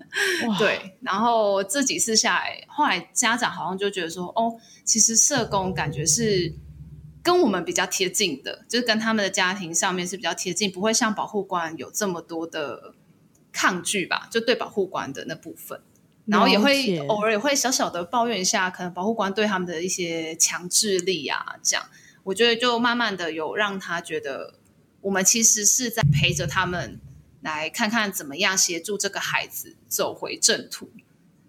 [0.57, 6.53] 对，然后这几次下来，后来家长好像就觉得说，哦，其实社工感觉是。
[7.23, 12.93] 跟我们比较贴近的，就是跟他们的家庭上面是比较贴近，不会像保护官有这么多的
[13.53, 14.27] 抗拒吧？
[14.29, 15.81] 就对保护官的那部分，
[16.25, 21.85] 然后也会偶尔也会小小的抱怨一下，可能保护官对他们的一些强制力啊，这样，
[22.23, 24.55] 我觉得就慢慢的有让他觉得，
[24.99, 26.99] 我们其实是在陪着他们，
[27.41, 30.91] 来看看怎么样协助这个孩子走回正途。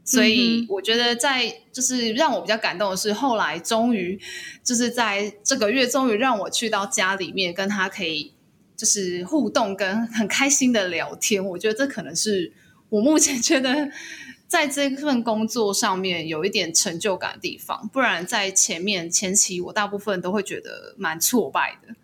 [0.07, 4.21] 所以我觉得，在就是让我比较感动的是，后来终于
[4.63, 8.35] 就是在这个月，终于让我去到家里面，跟他可以
[8.77, 11.43] 就是互动，跟很开心的聊天。
[11.43, 12.53] 我觉得这可能是
[12.91, 13.91] 我目前 觉得
[14.47, 17.89] 在这份工作上面有一点成就感的地方。
[17.91, 21.95] 不然在前面前期，我大部分都会觉得蛮挫败的。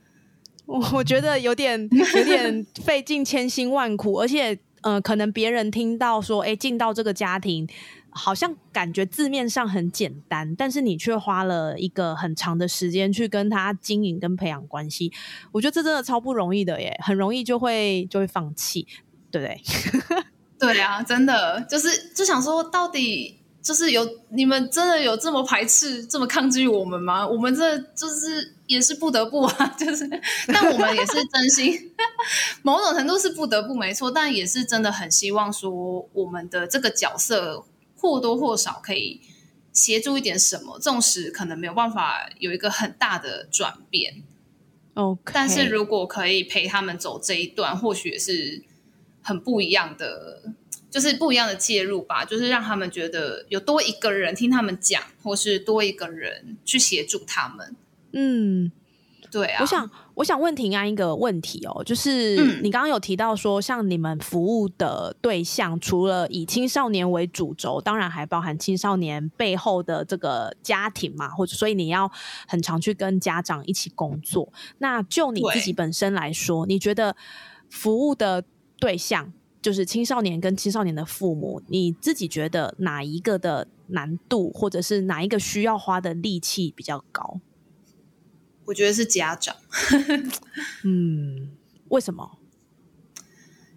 [0.64, 4.58] 我我觉得有点有点费尽千辛万苦，而且。
[4.82, 7.68] 呃，可能别人听到说，哎，进到这个家庭，
[8.10, 15.12] 好像感觉字面上很简单，但是你却花了一个很长的时间去跟他经营跟培养关系，
[15.52, 18.86] 我觉得这真的超不容易的耶，很容易就会就会放弃，
[19.30, 20.24] 对不对？
[20.58, 23.36] 对啊，真的就是就想说，到底。
[23.62, 27.28] 就是有你们真的有这么排斥、这么抗拒我们吗？
[27.28, 30.08] 我们这就是也是不得不啊， 就是，
[30.46, 31.92] 但我们也是真心，
[32.62, 37.64] 某种程度是不得不没错，但也是真的很希望说，我们的这个角色
[37.96, 39.20] 或多或少可以
[39.72, 44.22] 协助一点什么，纵使可能没有办法有一个很大的转变
[44.94, 48.62] ，OK，但是如果可以陪他们走这一段，或许也是
[49.20, 50.52] 很不一样的。
[50.90, 57.76] 就是不一样的介入吧，就是让他们觉得有多一个人听他们讲，或是多一个人去协助他们。
[58.12, 58.70] 嗯，
[59.30, 59.60] 对啊。
[59.60, 72.10] 我想，我想问婷安一个问题哦，就是你刚刚有提到说，像你们服务的对象，除了以青少年为主轴，当然还包含青少年背后的这个家庭嘛，或者所以你要
[72.46, 74.52] 很常去跟家长一起工作。
[74.78, 77.16] 那就你自己本身来说，你觉得
[77.68, 78.44] 服务的
[78.78, 79.32] 对象？
[79.62, 87.38] 就是青少年跟青少年的父母，你自己觉得哪一个的难度，或者是哪一个需要花的力气比较高？
[88.70, 89.56] 我觉得是家长。
[90.86, 91.50] 嗯，
[91.88, 92.38] 为什么？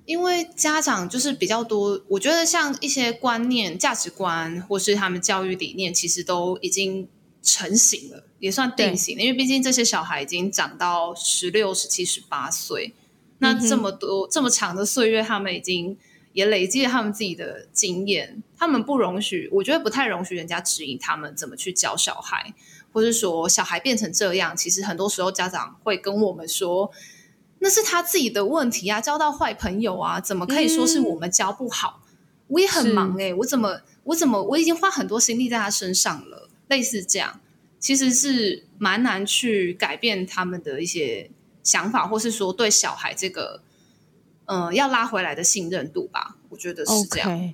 [0.06, 7.10] 因为家长就是比较多，我觉得像一些观念、价值观，或是他们教育理念，其实都已经
[7.41, 9.23] 成型了，也算定型了。
[9.23, 12.93] 因为毕竟这些小孩已经长到十六、十七、十八岁。
[13.39, 15.97] 那这么多这么长的岁月，他们已经
[16.34, 18.43] 也累积了他们自己的经验。
[18.56, 22.53] 他们不容许，我觉得不太容许人家指引他们怎么去教小孩，
[22.93, 26.89] 或是说小孩变成这样，其实很多时候家长会跟我们说，
[27.60, 32.01] 那是他自己的问题啊，交到坏朋友啊，怎么可以说是我们教不好？
[32.47, 37.41] 我也很忙哎，我怎么我怎么我已经花很多心力在他身上了，类似这样，
[37.79, 41.29] 其实是蛮难去改变他们的一些。
[41.65, 43.62] 想法，或是说对小孩这个，
[44.47, 47.53] 嗯，要拉回来的信任度吧，我觉得是这样。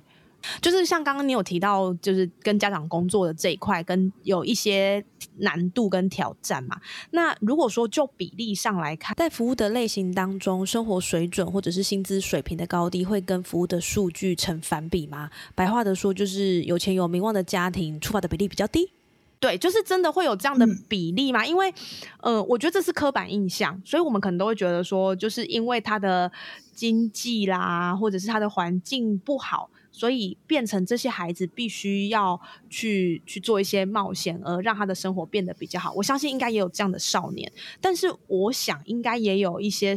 [0.60, 5.04] 就是像刚刚你有提到，就是跟家长工作的这一块，跟有一些
[5.38, 6.80] 难度跟挑战嘛。
[7.10, 15.30] 那如果说就比例上来看，在服务的类型当中，生活水准或者是薪资水平的高低，会跟服务的数据成反比吗？
[15.54, 18.90] 白话的说，就是有钱有名望的家庭，出发的比例比较低。
[19.38, 21.46] 对，就是真的会有这样的比例吗？
[21.46, 21.72] 因为，
[22.20, 26.30] 呃，我觉得这是刻板印象，所以我们可能都会觉得说，就是因为他的
[26.74, 35.92] 经济啦，或者是他的环境不好，所以变成这些孩子必须要去去做一些冒险，而让他的生活变得比较好。
[35.94, 39.94] 我相信应该也有这样的少年，但是我想应该也有一些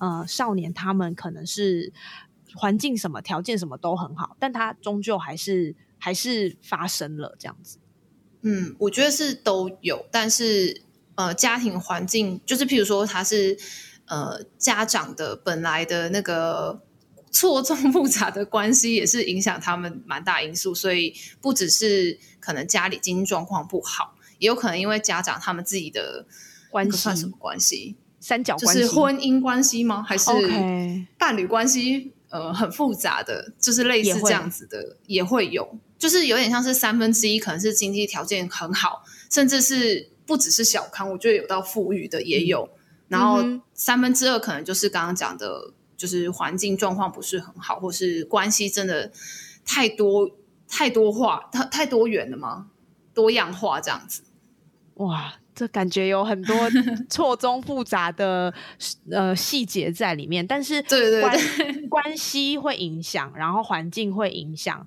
[0.00, 1.92] 呃少年，他们可能是
[2.54, 7.78] 环境什么条件什么都很好，但他终究还是还是发生了这样子。
[8.42, 10.82] 嗯，我觉得是都有，但是
[11.14, 13.56] 呃，家庭环境就是，譬如说他是
[14.04, 16.82] 呃家长的本来的那个
[17.36, 20.74] 错综复杂的关系，也是影响他们蛮大因素。
[20.74, 26.26] 所以不只是可能家里经济状况不好，也有可能因为家长他们自己的
[26.70, 27.96] 关系算什么关系？
[28.20, 28.82] 三角关系？
[28.82, 30.02] 是婚姻关系吗？
[30.02, 30.30] 还是
[31.18, 32.12] 伴侣关系？
[32.28, 35.78] 呃，很复杂的，就是类似这样子的，也会有。
[35.96, 42.68] 就是有点像是三分之一，可能是经济条件很好，甚至是不只是小康，我觉得有到富裕的也有。
[43.08, 43.38] 然后
[43.72, 49.10] 三分之二可能就是刚刚讲的，就是环境状况不是很好，或是关系真的
[49.64, 50.30] 太多
[50.68, 52.68] 太多化，太太多元了吗？
[53.14, 54.22] 多样化这样子。
[54.94, 56.54] 哇，这感觉有很多
[57.08, 58.52] 错综复杂的
[59.10, 64.86] 呃细节在里面，但是对对对，关系会影响，然后环境会影响。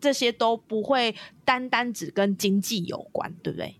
[0.00, 3.74] 这些都不会单单只跟经济有关，对不对？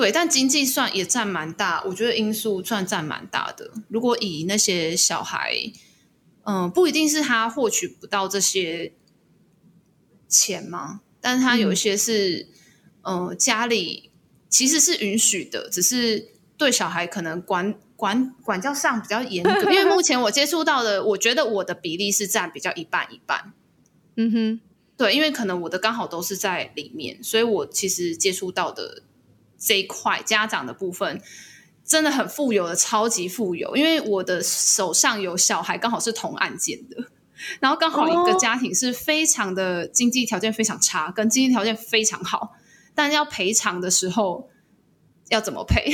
[0.00, 3.70] 对，但经济算也占蛮大，我觉得因素算占蛮大的。
[3.88, 5.54] 如果以那些小孩，
[6.44, 8.94] 嗯，不一定是他获取不到这些
[10.26, 11.02] 钱吗？
[11.20, 12.48] 但是他有一些是，
[13.02, 14.10] 嗯，家里
[14.48, 19.70] 其实是允许的，只是对小孩可能管管管教上比较严格。
[19.70, 23.52] 因为目前我接触到的，我觉得我的比例是占比较一半一半。
[24.16, 24.60] 嗯哼。
[24.96, 29.02] 对，因为可能我的刚好都是在里面，所以我其实接触到的
[29.60, 31.20] 这一块家长的部分
[31.84, 33.76] 真的很富有的，超级富有。
[33.76, 36.96] 因为我的手上有小孩，刚好是同案件的，
[37.60, 42.54] 然后刚好一个家庭是非常的经济条件非常差，跟经济条件非常好，
[42.94, 44.48] 但要赔偿的时候
[45.28, 45.92] 要怎么赔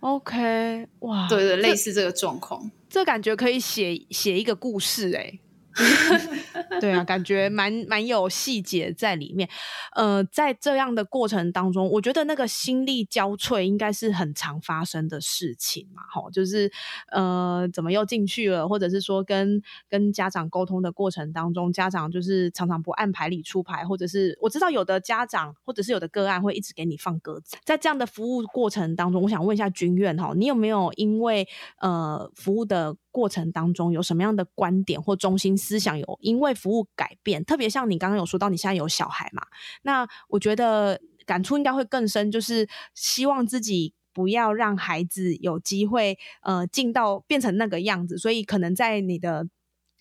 [0.00, 5.38] ？OK，哇，对对，类似这个状况，这感觉可以写写一个故事哎。
[6.80, 9.48] 对啊，感觉蛮蛮有细节在里面。
[9.94, 16.02] 呃，在这样的过程当中，我觉得那个心力交瘁应该是很常发生的事情嘛。
[16.10, 16.70] 吼，就是
[17.10, 27.56] 呃，怎么又进去了，或者是说跟跟家长沟通的过程当中，家长就是常常不按牌理出牌，或者是我知道有的家长或者是有的个案会一直给你放鸽子。
[27.64, 31.46] 在这样的服务过程当中，我想问一下君院哈，你有没有因为
[31.78, 37.44] 呃服务的过程当中有什么样的观点或中心思想有因为服务改变？
[37.44, 39.42] 特别像你刚刚有说到你现在有小孩嘛？
[39.82, 49.46] 那我觉得感触应该会更深，就是希望自己不要让孩子有机会呃进到变成那个样子，所以可能在你的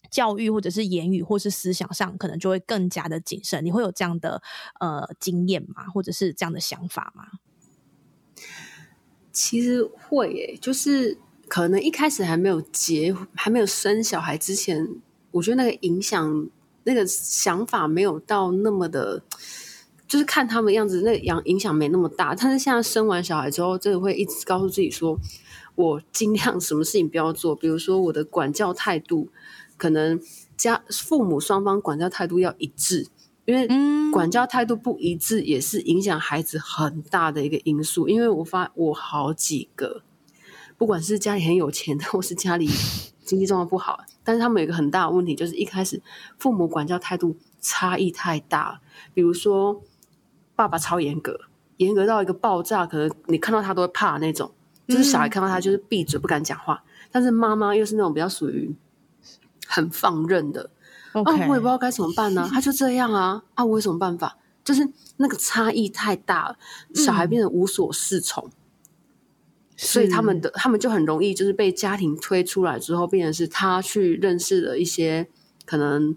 [0.09, 3.63] 教育或者是言语或是思想上，可能就会更加的谨慎。
[3.65, 4.41] 你会有这样的
[4.79, 5.83] 呃经验吗？
[5.93, 7.25] 或者是这样的想法吗？
[9.33, 11.19] 其实会诶，就是。
[11.51, 14.87] 可能一开始还没有结、还没有生小孩之前，
[15.31, 16.47] 我觉得那个影响、
[16.85, 19.21] 那个想法没有到那么的，
[20.07, 22.33] 就是看他们样子，那影影响没那么大。
[22.33, 25.19] 但是现在生完小孩之后，真的会一直告诉自己说，
[25.75, 27.53] 我尽量什么事情不要做。
[27.53, 29.27] 比如说我的管教态度，
[29.75, 30.21] 可能
[30.55, 33.07] 家父母双方管教态度要一致，
[33.43, 33.67] 因为
[34.09, 38.07] 管教态度不一致也是影响孩子很大的一个因素。
[38.07, 40.03] 因为我发我好几个。
[40.81, 42.67] 不管是家里很有钱的， 或是家里
[43.23, 46.01] 经济状况不好，但是他们有一个很大的问题，就是一开始
[46.39, 48.81] 父母管教态度差异太大。
[49.13, 49.83] 比如说，
[50.55, 51.39] 爸爸超严格，
[51.77, 54.51] 严格到一个爆炸，可能你看到他都会怕那种，
[54.87, 56.83] 就是小孩看到他就是闭嘴不敢讲话。
[57.11, 58.75] 但是妈妈又是那种比较属于
[59.67, 60.71] 很放任的，
[61.11, 62.49] 啊，我也不知道该怎么办呢。
[62.51, 64.35] 他就这样啊，啊，我有什么办法？
[64.63, 66.55] 就是那个差异太大了，
[66.95, 68.49] 小孩变得无所适从。
[69.83, 75.27] 所以他们的他们就很容易就是被家庭推出来之后，变成是他去认识了一些
[75.65, 76.15] 可能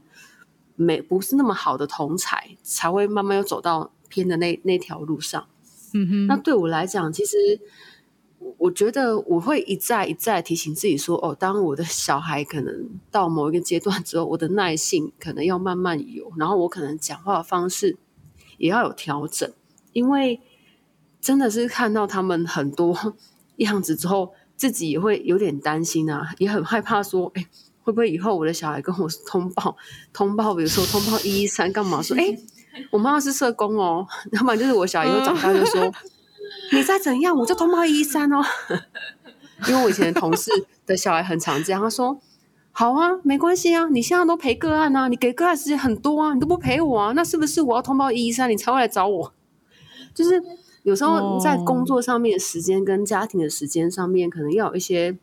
[0.77, 5.47] 没不是那么好的同才，才会慢慢又走到偏的那那条路上。
[5.95, 7.59] 嗯哼，那对我来讲，其实
[8.59, 17.97] 我觉得我会一再一再提醒自己说，哦，当我的小孩可能到某一个阶段之后，我的耐性可能要慢慢有，然后我可能讲话的方式
[18.59, 19.51] 也要有调整，
[19.95, 20.43] 因为
[21.19, 23.15] 真的是看到他们很多。
[23.57, 27.47] 样子之后，自己也会有点担心啊，也很害怕说，哎，
[27.83, 29.77] 会不会以后我的小孩跟我通报
[30.13, 32.03] 通报，比如说通报一一三干嘛？
[32.03, 32.37] 说， 哎，
[32.91, 35.93] 我妈妈是社工哦，要不然就是我小孩以后长大就说，
[36.73, 38.43] 你再怎样我就通报一一三哦。
[39.69, 40.51] 因为我以前的同事
[40.85, 42.21] 的小孩很常这样，他说。
[42.77, 49.33] 好啊，没关系啊，你现在都陪个案啊，你给个案时间很多啊，你都不陪我啊，那是不是我要通报一一三，你才会来找我？
[50.13, 50.43] 就是
[50.85, 55.19] 有时候在工作上面的时间跟家庭的时间上面，可能要有一些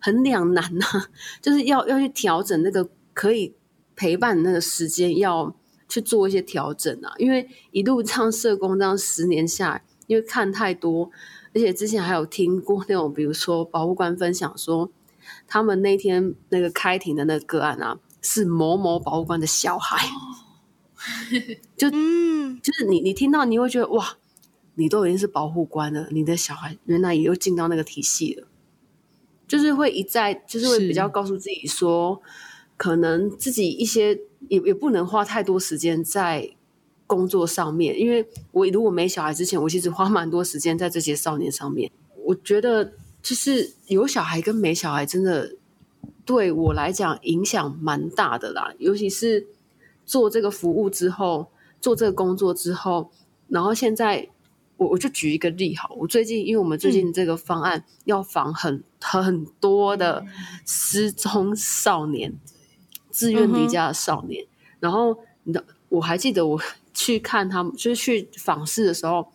[0.00, 0.86] 很两难呐，
[1.42, 3.54] 就是要要去调整那个可以
[3.96, 5.56] 陪伴那个时间，要
[5.88, 7.12] 去做一些调整啊。
[7.18, 11.10] 因为一路这样社工这样十年下来，因为看太多，
[11.52, 14.90] 而且之前还有听过那种，比如说保护官分享说。
[15.46, 20.08] 他们那天那个开庭的那个个案啊，是某某保护官的小孩，
[21.76, 24.16] 就 嗯，就是你你听到你会觉得哇，
[24.78, 28.46] 你都已经是保护官了，你的小孩原来也又进到那个体系了，
[29.46, 32.22] 就是会一再就是会比较告诉自己说，
[32.76, 34.18] 可能自己一些
[34.48, 36.50] 也也不能花太多时间在
[37.06, 41.90] 工作上面，因为我如果没小孩之前，我其实花蛮多时间在这些少年上面，
[42.24, 42.94] 我觉得。
[43.20, 45.56] 就是有小孩跟没小孩，真的
[46.24, 48.72] 对我来讲影响蛮大的啦。
[48.78, 49.44] 尤其是
[50.06, 51.48] 做这个服务之后，
[51.80, 53.10] 做这个工作之后，
[53.48, 54.30] 然后现在
[54.78, 60.24] 我我就举一个例好，我最近因为我们最近这个方案要访很很多的
[60.64, 62.32] 失踪少年、
[63.10, 64.46] 自愿离家的少年，
[64.80, 66.58] 然后你的我还记得我
[66.94, 69.30] 去看他们，就是去访视的时候，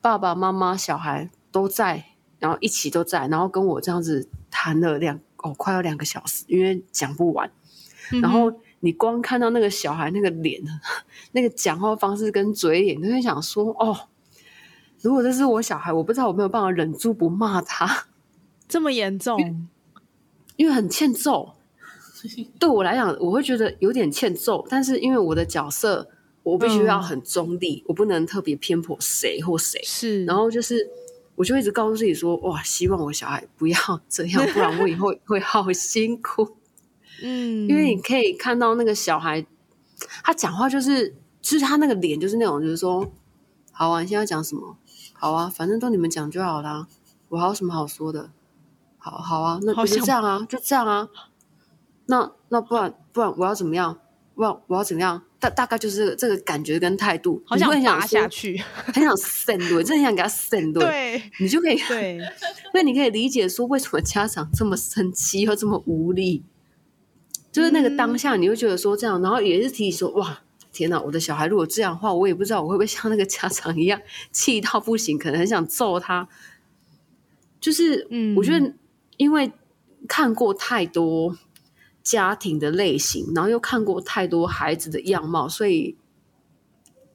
[0.00, 2.06] 爸爸妈妈、小孩都在。
[2.40, 7.50] 然后一起都在，然后跟我这样子谈了两哦，快要两个小时，因为讲不完。
[8.20, 10.60] 然后你光看到那个小孩那个脸，
[11.32, 13.96] 那个讲话方式跟嘴脸，就会想说：哦，
[15.04, 18.06] 如果这是我小孩，我不知道我没有办法忍住不骂他。
[18.66, 19.38] 这么严重？
[20.56, 21.54] 因为很欠揍。
[22.58, 24.66] 对我来讲，我会觉得有点欠揍。
[24.70, 26.08] 但是因为我的角色，
[26.42, 29.78] 我必须要很中立，我不能特别偏颇谁或谁。
[29.84, 30.88] 是，然后就是。
[31.36, 33.76] 我就一直告诉自己说：“哇，希望我小孩不要
[34.08, 36.46] 这样，不然我以后会好辛苦。
[37.24, 39.44] ”嗯，因为你可以看到那个小孩，
[40.22, 43.04] 他讲话就是，就是他那个脸就是那种，就是说
[43.72, 44.76] ：“好啊，你现在讲什么？
[45.14, 46.86] 好啊，反正都你们讲就好啦，
[47.30, 48.30] 我还有什么好说的？
[48.98, 51.08] 好好啊，那就这样啊，就这样啊。
[52.06, 53.98] 那那不然不然我要怎么样？
[54.34, 58.56] 我我要怎么样？”大大概就是这个感觉跟态度，好想打下去，
[58.86, 60.82] 很想扇对，真的想给他扇对。
[60.82, 62.18] 对，你就可以对，
[62.72, 66.42] 那你可以理解说为什么家长这么生气又这么无力，
[67.52, 70.40] 就是那个当下，你会觉得说这样，然后也是提醒说哇，
[70.74, 73.98] 天哪，我的小孩如果这样的话，我也不知道我会不会像那个家长一样
[74.30, 76.28] 气到不行，可能很想揍他。
[77.60, 78.74] 就是，嗯，我觉得
[79.16, 79.50] 因为
[80.06, 81.38] 看过太多。
[82.02, 85.96] 家庭的类型，然后又看过太多孩子的样貌，所以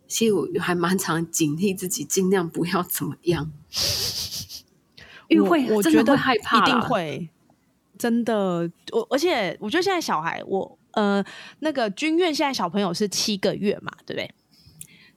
[0.08, 3.52] 其实我还蛮常警惕自己，尽量不要怎么样。
[5.30, 7.30] 因为会，我觉得害怕，一定会
[8.00, 8.72] 真的。
[8.92, 11.24] 我而且我觉得现在小孩，我呃，
[11.60, 14.32] 那个军院现在小朋友是七个月嘛，对不对？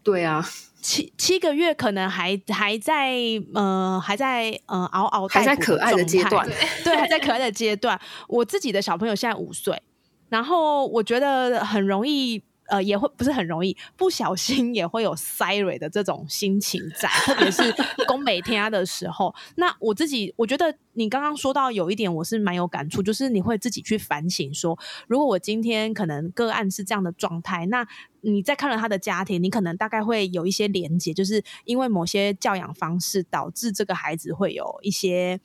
[0.02, 0.46] 对啊。
[0.80, 3.14] 七七个月可能还还在
[3.54, 6.44] 呃还在呃嗷嗷还在可爱的阶段，
[6.82, 8.00] 对，还在可爱的阶段。
[8.26, 9.80] 我自己的小朋友现在五岁，
[10.28, 12.42] 然后我觉得很容易。
[12.68, 17.62] 呃，也会不是很容易，不小心也会有塞蕊的这种心情在，特别是
[18.06, 19.34] 宫美天的时候。
[19.56, 27.86] 那我自己，我觉得你刚刚说到有一点，我是蛮有感触，就是你会自己去反省说，如果我今天可能个案是这样的状态，那
[28.20, 35.40] 你再看了他的家庭，你可能大概会有一些连结，就是因为某些教养方式导致这个孩子会有一些。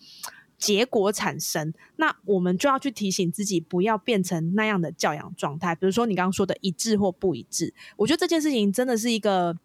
[0.58, 5.76] 结果产生，那我们就要去提醒自己，不要变成那样的教养状态。
[5.76, 9.56] 比如说你刚刚说的一致或不一致，我觉得这件事情真的是一个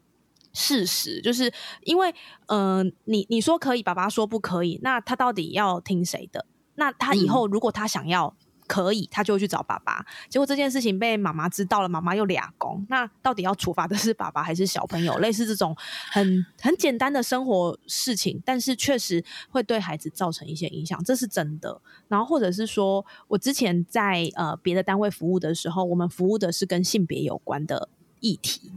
[0.52, 1.52] 事实，就是
[1.84, 2.14] 因为，
[2.46, 6.46] 嗯，你你说可以，爸爸说不可以，那他到底要听谁的？
[6.74, 8.36] 那他以后如果他想要。
[8.72, 10.02] 可以，他就会去找爸爸。
[10.30, 12.82] 结果这件事情被妈妈知道了，妈妈又俩公。
[12.88, 15.18] 那到底要处罚的是爸爸还是小朋友？
[15.18, 15.76] 类似这种
[16.10, 21.82] 很很简单的生活事情，但是确实会对孩子造成一些影响，这是真的。
[22.08, 28.72] 然后或者是说，我之前在呃别的单位服务的时候，我们服务的是跟性别有关的议题。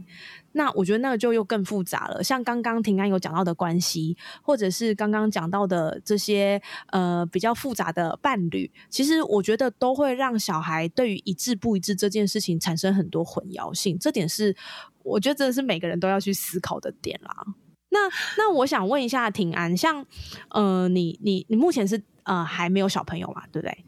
[0.56, 6.60] 那我觉得那个就又更复杂了，像刚刚庭安有讲到的关系，或者是刚刚讲到的这些
[6.92, 14.56] 呃比较复杂的伴侣，其实我觉得都会让小孩对于一致不一致这件事情产生很多混淆性，这点是
[15.02, 17.46] 我觉得真的是每个人都要去思考的点啦。
[17.90, 17.98] 那
[18.38, 20.06] 那我想问一下庭安，像
[20.48, 23.84] 呃你你你目前是呃还没有小朋友嘛，对不对？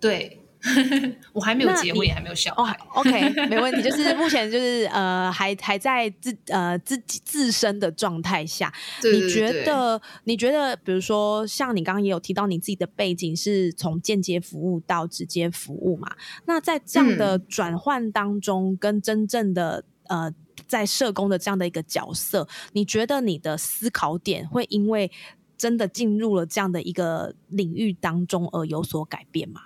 [0.00, 0.41] 对。
[1.32, 2.78] 我还没有结婚，也还没有小孩。
[2.94, 3.82] OK，没问题。
[3.88, 8.72] 就是目前就是呃，还还在自呃自己自身的状态下。
[9.02, 10.00] 你觉得？
[10.24, 10.76] 你觉得？
[10.84, 16.08] 比如说，像你刚刚也有提到，你自己的背景是从间接服务到直接服务嘛？
[16.46, 20.32] 那在这样的转换当中，跟真正的呃
[20.66, 25.10] 在社工的这样的一个角色，你觉得你的思考点会因为
[25.58, 29.60] 真的进入了这样的一个领域当中而有所改变吗？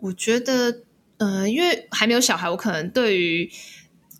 [0.00, 0.80] 我觉得，
[1.18, 3.50] 呃，因为还没有小孩，我可能对于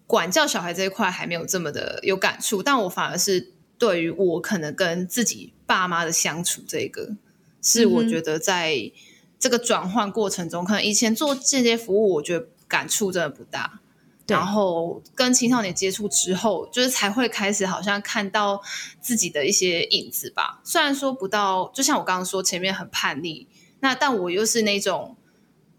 [0.06, 7.16] 管教小孩这一块还没有这么的有感触，但我反而是对于我可能跟自己爸妈的相处，这个
[7.62, 8.92] 是我觉得在
[9.38, 13.80] 这个转换过程中，可能以前做间接服务，我觉得感触真的不大，
[14.26, 18.60] 然后跟青少年接触之后，就是才会开始好像看到
[19.00, 20.60] 自己的一些影子吧。
[20.64, 23.46] 虽然说不到，就像我刚刚说前面很叛逆，
[23.80, 25.16] 那但我又是那种。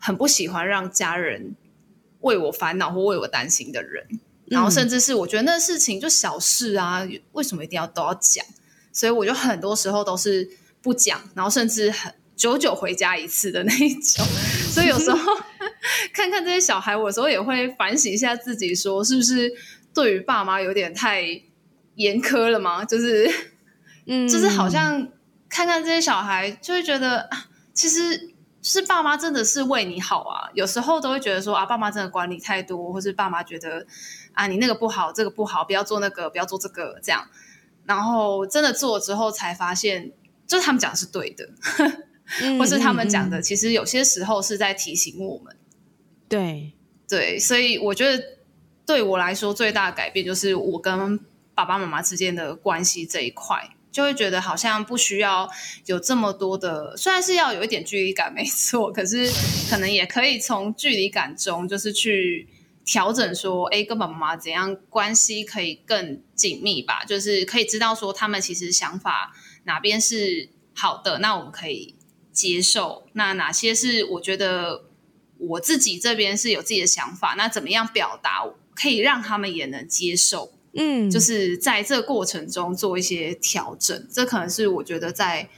[0.02, 1.56] 很不喜欢让家人
[2.22, 8.44] 为我烦恼或为我担心的人，然后甚至是我觉得那事情就小事啊，为什么一定要都要讲？
[8.92, 10.50] 所以我就很多时候都是
[10.82, 14.26] 不讲，然后甚至很久久回家一次的那一种。
[14.72, 15.20] 所以有时候
[16.12, 19.54] 看看这些小孩，我有时候也会反省一下自己，说是不是
[19.94, 21.22] 对于爸妈有点太
[21.96, 22.84] 严苛了吗？
[22.84, 23.30] 就是，
[24.08, 25.08] 嗯，就是好像
[25.48, 27.30] 看看这些小孩，就会觉得
[27.74, 28.31] 其实。
[28.62, 33.86] 是爸妈真的是为你好啊，有时候都会觉得说啊，爸妈真的管你太多，或是爸妈觉得
[34.34, 37.28] 啊，你那个不好，这个不好，不要做那个，不要做这个，这样。
[37.86, 40.12] 然后真的做之后才发现，
[40.46, 41.50] 就是他们讲的是对的，
[42.60, 45.58] 或是他们讲的，其实有些时候是在提醒我们。
[46.30, 46.74] 对
[47.10, 48.24] 对，所以我觉得
[48.86, 51.20] 对我来说最大的改变就是我跟
[51.56, 53.76] 爸爸妈妈之间的关系这一块。
[53.92, 55.50] 就会觉得好像不需要
[55.86, 59.30] 有这么多的，虽然是要有一点距离感，没错，可是
[59.70, 62.48] 可能也可以从距离感中，就是去
[62.86, 67.04] 调整说，哎，跟爸爸妈妈怎样关系可以更紧密吧？
[67.04, 69.36] 就是可以知道说他们其实想法
[69.66, 71.96] 哪边是好的，那我们可以
[72.32, 74.86] 接受；那哪些是我觉得
[75.38, 80.54] 我自己这边是有自己的想法，那怎么样表达可以让他们也能接受？
[80.74, 85.50] 嗯，就是在这个过程中做一些调整，这可能是我觉得在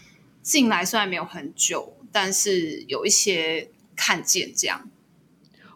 [0.41, 4.89] 进来虽然没有很久，但是有一些看见这样。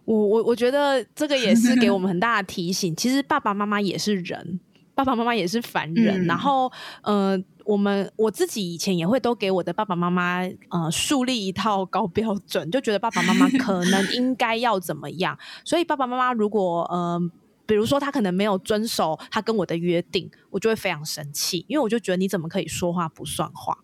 [0.05, 2.95] 我我我觉得这个也是给我们很大的提醒。
[2.95, 4.59] 其实爸爸妈妈也是人，
[4.95, 6.25] 爸爸妈妈也是凡人。
[6.25, 6.71] 然后，
[7.03, 15.37] 呃，我们我自己以前也会都给我的爸爸妈妈呃树立一套高标准，就觉得爸爸妈妈可能应该要怎么样。
[15.63, 17.21] 所以爸爸妈妈如果呃。
[17.67, 23.77] 比如说，他可能没有遵守他跟我的约定，我就会非常生气，因为我就觉得你怎么可以说话不算话。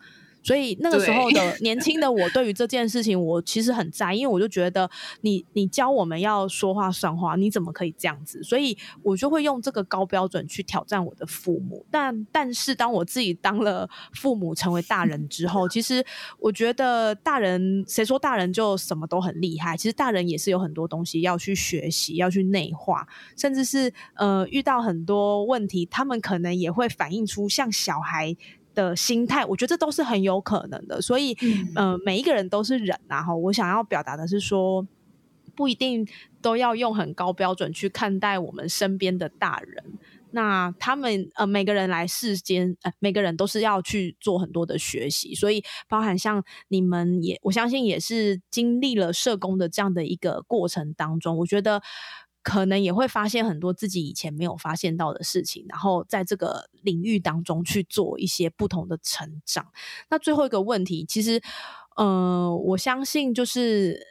[0.43, 4.89] 所以那个时候的 年轻的我，对于这件事情，我其实很在意，因为我就觉得
[5.21, 8.43] 你你教我们要说话算话，你怎么可以这样子？
[8.43, 11.85] 所以我就会用这个高标准去挑战我的父母。
[11.89, 16.05] 但但是当我自己当了父母，成为大人之后， 其实
[16.39, 19.77] 我觉得大人谁说大人就什么都很厉害？
[19.77, 28.35] 其实大人也是有很多东西要去学习，要去内化，甚至是呃遇到很多问题，他们可能也会反映出像小孩。
[28.75, 31.01] 的心态，我觉得这都是很有可能的。
[31.01, 31.35] 所以，
[31.75, 33.21] 呃，每一个人都是人啊。
[33.21, 34.85] 哈，我想要表达的是说，
[35.55, 36.07] 不一定
[36.41, 39.83] 都要用很高标准去看待我们身边的大人。
[40.31, 45.35] 那他们呃，每个人来世间，呃，每个人都是要去做很多的学习。
[45.35, 51.81] 所以，包含像你们也，我相信也是经历了社工的这样的一个过程当中，我觉得。
[52.43, 59.65] 可能也会发现很多自己以前没有发现到的事情，然后在这个领域当中去做一些不同的成长。
[60.09, 61.41] 那最后一个问题，其实，
[61.95, 64.05] 呃，我相信就是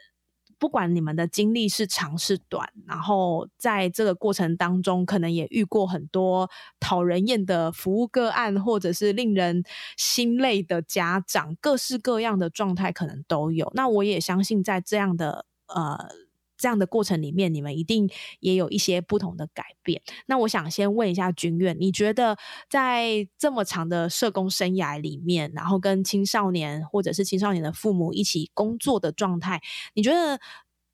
[0.57, 9.63] 不管你们的经历是长是短，然后在这个过程当中，可能也遇过很多讨人厌的服务个案，或者是令人
[9.95, 13.71] 心累的家长，各式各样的状态可能都有。
[13.75, 16.09] 那我也相信，在这样的呃。
[16.57, 20.01] 这样的过程里面，你们一定也有一些不同的改变。
[20.27, 22.37] 那我想先问一下君院，你觉得
[22.69, 29.61] 在这么长的社工生涯里面，然后跟青少年或者是青少年的父母一起工作的状态，
[29.93, 30.39] 你觉得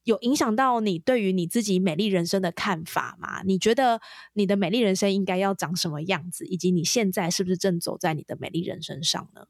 [0.04, 3.44] 有影响到你对于你自己美丽人生的看法吗？
[3.44, 4.02] 你觉得
[4.34, 9.46] 你的美丽人生应该要长什么样子，以及你现在是不是正走在你的美丽人生上呢？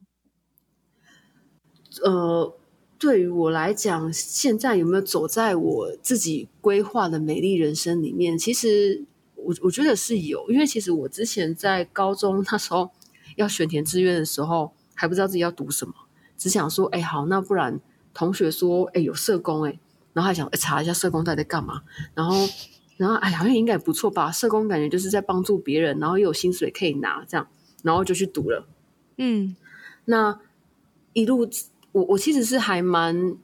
[2.03, 2.59] 呃。
[3.00, 8.38] 对于我来讲，现在有没有走在我自己规划的美丽人生里面？
[8.38, 12.91] 其实我我觉得是有，因为其实我之前在高中那时候
[13.38, 15.93] 要选填志愿的时候，还不知道自己要读什么，
[16.38, 17.80] 只想说，哎，好，那不然。
[18.12, 19.80] 同学说，哎，有社工哎，
[20.14, 21.84] 然后还想查一下社工到底在干嘛，
[22.16, 22.36] 然后
[22.97, 27.47] 然后哎，好像应该不错吧，社工感觉就是在帮助别人，然后又有薪水可以拿，这样，
[27.84, 28.68] 然后就去读了。
[29.18, 29.56] 嗯，
[30.06, 30.38] 那
[31.14, 31.47] 一路
[31.91, 33.37] 我我其实是还蛮。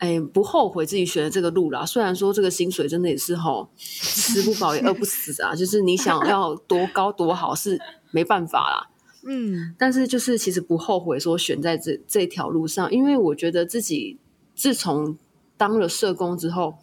[0.00, 1.84] 哎，不后悔自己选的这个路啦。
[1.84, 5.52] 虽然说这个薪水真的也是吼，吃不饱也饿不死啊。
[5.56, 7.76] 就是你想要多高多好是
[8.12, 8.90] 没办法啦。
[9.26, 14.16] 嗯，但是就是其实不后悔说选在这这条路上，因为我觉得自己
[14.54, 15.18] 自从
[15.56, 16.78] 当了社工之后，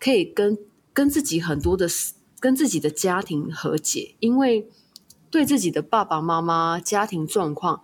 [0.00, 0.58] 可以跟
[0.92, 1.86] 跟自己很多的
[2.40, 4.68] 跟自己的家庭和解，因为
[5.30, 7.82] 对自己的爸爸妈妈家庭状况，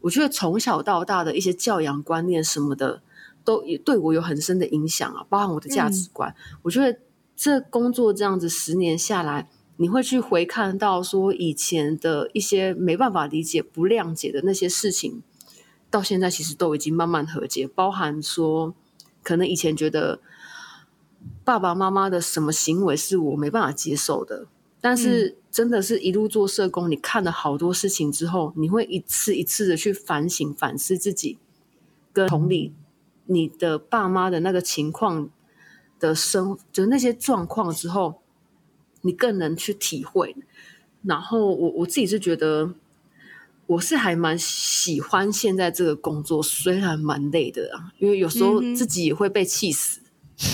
[0.00, 3.02] 我觉得从小到大的一些教养观念什么的。
[3.44, 6.34] 都也对我有很深的影响啊，包含我的价值观。
[6.60, 6.98] 我觉得
[7.34, 15.22] 这工作这样子十年下来，你会去回看到说以前的一些没办法理解、不谅解的那些事情，
[15.88, 17.66] 到现在其实都已经慢慢和解。
[17.66, 18.74] 包含说，
[19.22, 20.20] 可能以前觉得
[21.42, 24.46] 爸爸妈妈的什么行为是我没办法接受的，
[24.82, 31.36] 但是真的是一路做社工，你看了好多事情之后，你会一次一次的去反省、反思自己，
[32.12, 32.72] 跟同理。
[33.26, 35.28] 你的爸妈的那个情况
[35.98, 38.22] 的生，就是那些状况之后，
[39.00, 40.36] 你更能去体会。
[41.02, 42.72] 然后我我自己是觉得，
[43.66, 50.02] 我是还蛮喜欢现在这个工作，虽然蛮累的啊，因为有时候自己也会被气死。
[50.36, 50.46] 这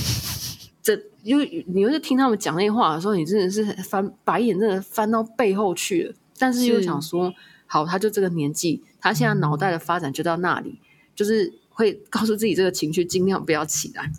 [1.25, 6.15] 因为你又是听他们讲那话的时候，你真的是翻白眼，真的翻到背后去了。
[6.39, 7.35] 但是又想说，
[7.67, 10.79] 好，他就这个年纪，他现在脑袋的发展就到那里，
[11.17, 11.53] 就是。
[11.77, 14.13] 会告诉自己这个情绪尽量不要起来。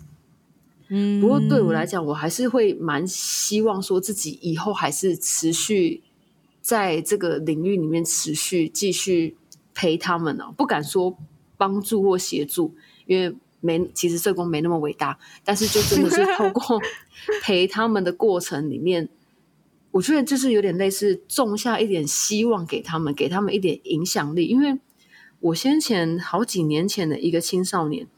[0.88, 6.02] 嗯，不过对我来讲，我还是会蛮希望说自己以后还是持续
[6.60, 9.38] 在这个领域里面持续继续
[9.72, 10.52] 陪他们呢。
[10.54, 11.16] 不敢说
[11.56, 12.74] 帮助或协助，
[13.06, 13.34] 因为
[13.66, 16.80] 没其实社工没那么伟大，但是就真的是透过
[17.42, 19.08] 陪他们的过程里面，
[19.90, 24.78] 我觉得就是有点类似种下一点希望给他们，给他们一点影响力，因为。
[25.38, 28.08] 我先前好几年前的一个青少年，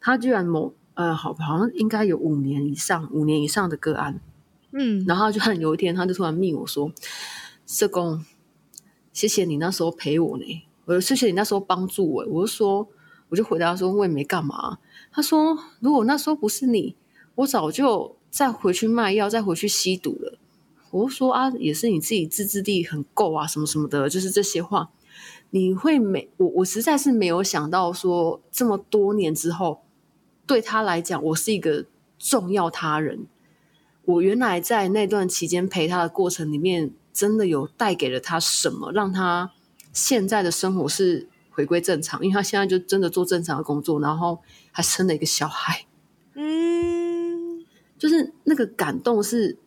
[0.00, 4.20] 他居然某呃，好好像应该有五年以上，五年以上的个案，
[4.72, 6.92] 嗯，然后就很有一天，他就突然密我说
[7.66, 8.22] ：“社工，
[9.14, 10.44] 谢谢你那时候陪我呢，
[10.84, 12.86] 我说谢谢你那时候帮助我。”我就说，
[13.30, 14.78] 我就回答说：“我也没干嘛。”
[15.18, 16.94] 他说：“如果那时候不是你，
[17.34, 20.38] 我早就再回去卖药，再回去吸毒了。”
[20.92, 24.90] 我说：“啊，也是你自己自制力很够啊，什么什么的，就是这些话。”
[25.50, 29.80] 你会没我我实在是没有想到说这么多年之后，
[30.46, 33.26] 对他来讲，我是一个重要他人。
[34.04, 39.50] 我原来在那段期间陪他的过程里面，真的有带给了他什么，让他
[39.92, 41.26] 现在的生活是
[41.58, 42.22] 回归正常。
[42.22, 44.38] 因为他现在就真的做正常的工作，然后
[44.70, 45.86] 还生了一个小孩。
[46.34, 47.64] 嗯，
[47.98, 49.58] 就是那个感动是。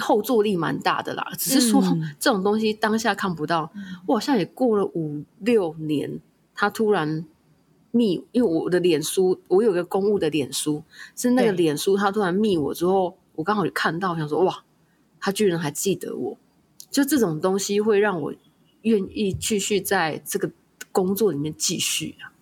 [0.00, 1.82] 后坐力蛮大的啦，只是说
[2.18, 3.70] 这种东西当下看不到。
[4.06, 6.20] 我好像也过了五六年，
[6.54, 7.26] 他突然
[7.90, 10.82] 密，因为我的脸书，我有个公务的脸书，
[11.14, 14.64] 是那个脸书，他突然密我之后，我刚好就看到，想说哇，
[15.20, 16.38] 他居然还记得我，
[16.90, 18.32] 就这种东西会让我
[18.80, 20.50] 愿意继续在这个
[20.94, 22.32] 工作里面继续啊。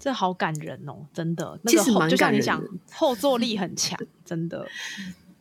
[0.00, 4.66] 这好感人哦，真的，其实蛮感人，后坐力很强， 真的。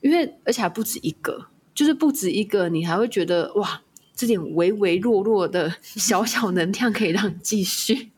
[0.01, 3.81] 因为而且还不止一个，就是不止一个，你还会觉得哇，
[4.13, 8.11] 这点微微弱弱的小小能量可以让你继续。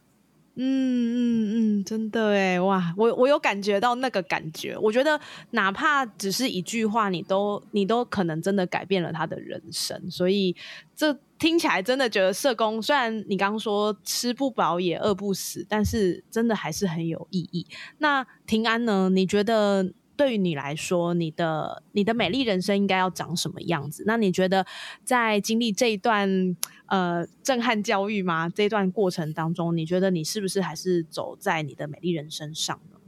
[0.56, 4.78] 嗯嗯嗯，真的哎哇，我我有感觉到那个感觉。
[4.78, 5.20] 我觉得
[5.52, 10.12] 哪怕只是一句话，你都你都可能真的改变了他的人生。
[10.12, 10.56] 所以
[10.95, 17.66] 这听起来真的觉得社工，虽然你刚刚说吃不饱也饿不死，但是真的还是很有意义。
[17.99, 19.10] 那平安呢？
[19.10, 19.93] 你觉得？
[20.22, 24.04] 对于你来说，你的你的美丽人生应该要长什么样子？
[24.06, 24.64] 那你觉得
[25.04, 26.56] 在经历这一段
[26.86, 28.48] 呃震撼教育吗？
[28.48, 33.00] 这段过程当中，你觉得你是不是还是走在你的美丽人生上呢？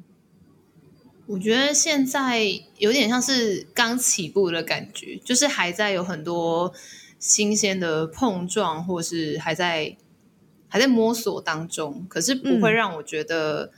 [1.27, 2.41] 我觉得现在
[2.79, 6.73] 有点像是刚起步的感觉，就是还在有很多
[7.19, 9.95] 新鲜的碰撞，或是还在
[10.67, 13.65] 还在摸索当中，可是不会让我觉得。
[13.65, 13.71] 嗯，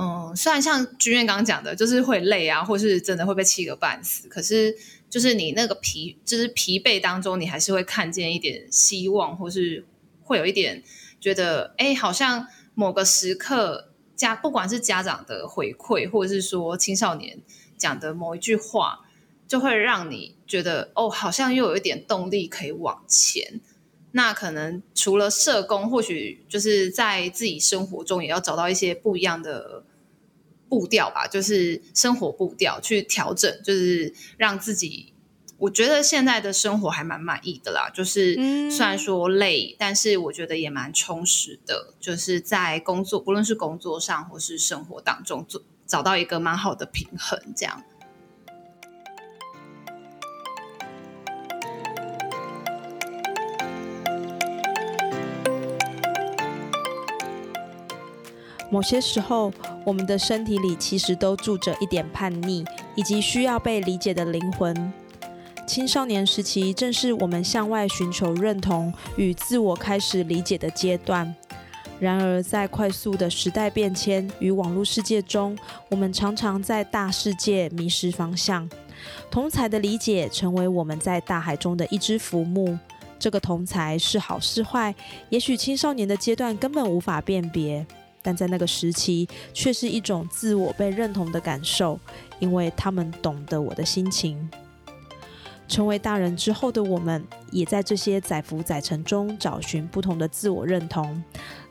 [0.00, 4.76] 嗯虽然像君院刚刚讲的，就是会累啊，或是真的会被气个半死，可是
[5.10, 9.84] 就是你那个疲，就是疲惫当中，你还是会看见一点希望，或是
[10.22, 10.84] 会有一点
[11.20, 17.40] 觉得，哎，好像某个时刻家，不管是家长的回馈，或者是说青少年
[17.76, 19.00] 讲的某一句话，
[19.48, 23.60] 就会让你觉得，哦，好像又有一点动力可以往前。
[24.12, 29.84] 那可能除了社工，或许就是在自己生活中也要找到一些不一样的
[30.68, 35.12] 步调吧，就是生活步调去调整，就是让自己。
[35.58, 38.34] 我觉得现在的生活还蛮满意的啦，就是
[38.70, 41.94] 虽然说累，但是我觉得也蛮充实的。
[41.98, 47.82] 就是在工作，不论是工作上或是生活当中，做找到一个蛮好的平衡，这样。
[58.70, 59.52] 某些时候，
[59.84, 64.92] 我们的身体里其实都住着一点叛逆，以及需要被理解的灵魂。
[65.66, 71.34] 青少年时期正是我们向外寻求认同与自我开始理解的阶段。
[72.00, 75.58] 然而，在快速的时代变迁与网络世界中，
[75.90, 78.68] 我们常常在大世界迷失方向。
[79.30, 82.78] 同才的理解成为我们在大海中的一只浮木。
[83.18, 84.94] 这个同才是好是坏，
[85.28, 87.84] 也许青少年的阶段根本无法辨别，
[88.28, 91.98] 但在那个时期却是一种自我被认同的感受，
[92.40, 94.50] 因为他们懂得我的心情。
[95.66, 101.22] 成为大人之后的我们，也在这些载浮载沉中找寻不同的自我认同。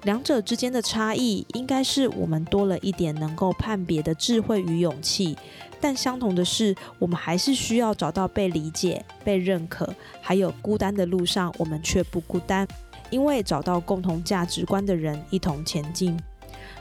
[0.01, 5.37] 两者之间的差异，应该是我们多了一点能够判别的智慧与勇气。
[5.79, 12.67] 但相同的是，我们还是需要找到被理解、被认可，还有孤单的路上，我们却不孤单，
[13.11, 16.19] 因为找到共同价值观的人一同前进。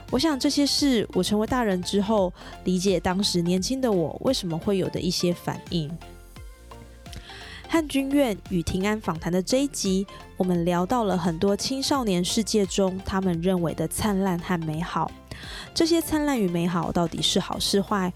[0.09, 2.31] 我想这些是我成为大人之后，
[2.63, 5.91] 理解当时年轻的我为什么会有的一些反应。
[7.69, 10.07] 汉君院与庭安访谈的这一集，
[10.37, 15.11] 我们聊到了很多青少年世界中他们认为的灿烂和美好。
[15.73, 18.11] 这些灿烂与美好到底是好是坏？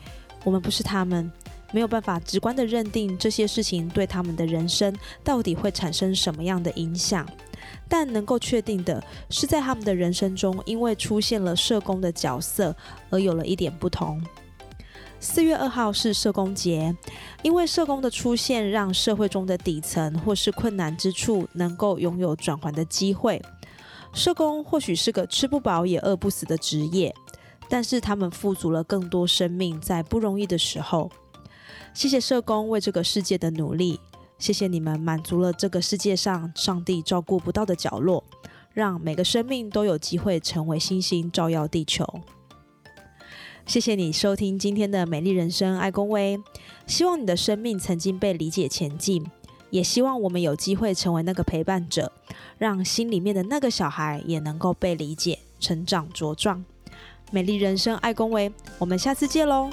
[0.46, 1.30] 我们不是他们，
[1.74, 7.28] 没有办法直观的认定这些事情对他们的人生到底会产生什么样的影响。
[7.92, 12.74] 但能够确定的是，在他们的人生中，因为出现了社工的角色，
[13.10, 14.24] 而有了一点不同。
[15.20, 16.96] 四月二号是社工节，
[17.44, 23.42] 因为社工的出现，让社会中的底层或是困难之处能够拥有转圜的机会。
[24.14, 27.14] 社工或许是个吃不饱也饿不死的职业，
[27.68, 31.12] 但是他们富足了更多生命在不容易的时候。
[31.94, 34.00] 谢谢社工为这个世界的努力，
[34.42, 38.24] 谢谢你们满足了这个世界上上帝照顾不到的角落，
[38.74, 42.04] 让每个生命都有机会成为星星，照耀地球。
[43.68, 46.42] 谢谢你收听今天的美丽人生，爱公威。
[46.88, 49.24] 希望你的生命曾经被理解前进，
[49.70, 52.12] 也希望我们有机会成为那个陪伴者，
[52.58, 56.66] 让心里面的那个小孩也能够被理解、成长茁壮。
[57.32, 59.70] 美丽人生，爱公威，我们下次见喽。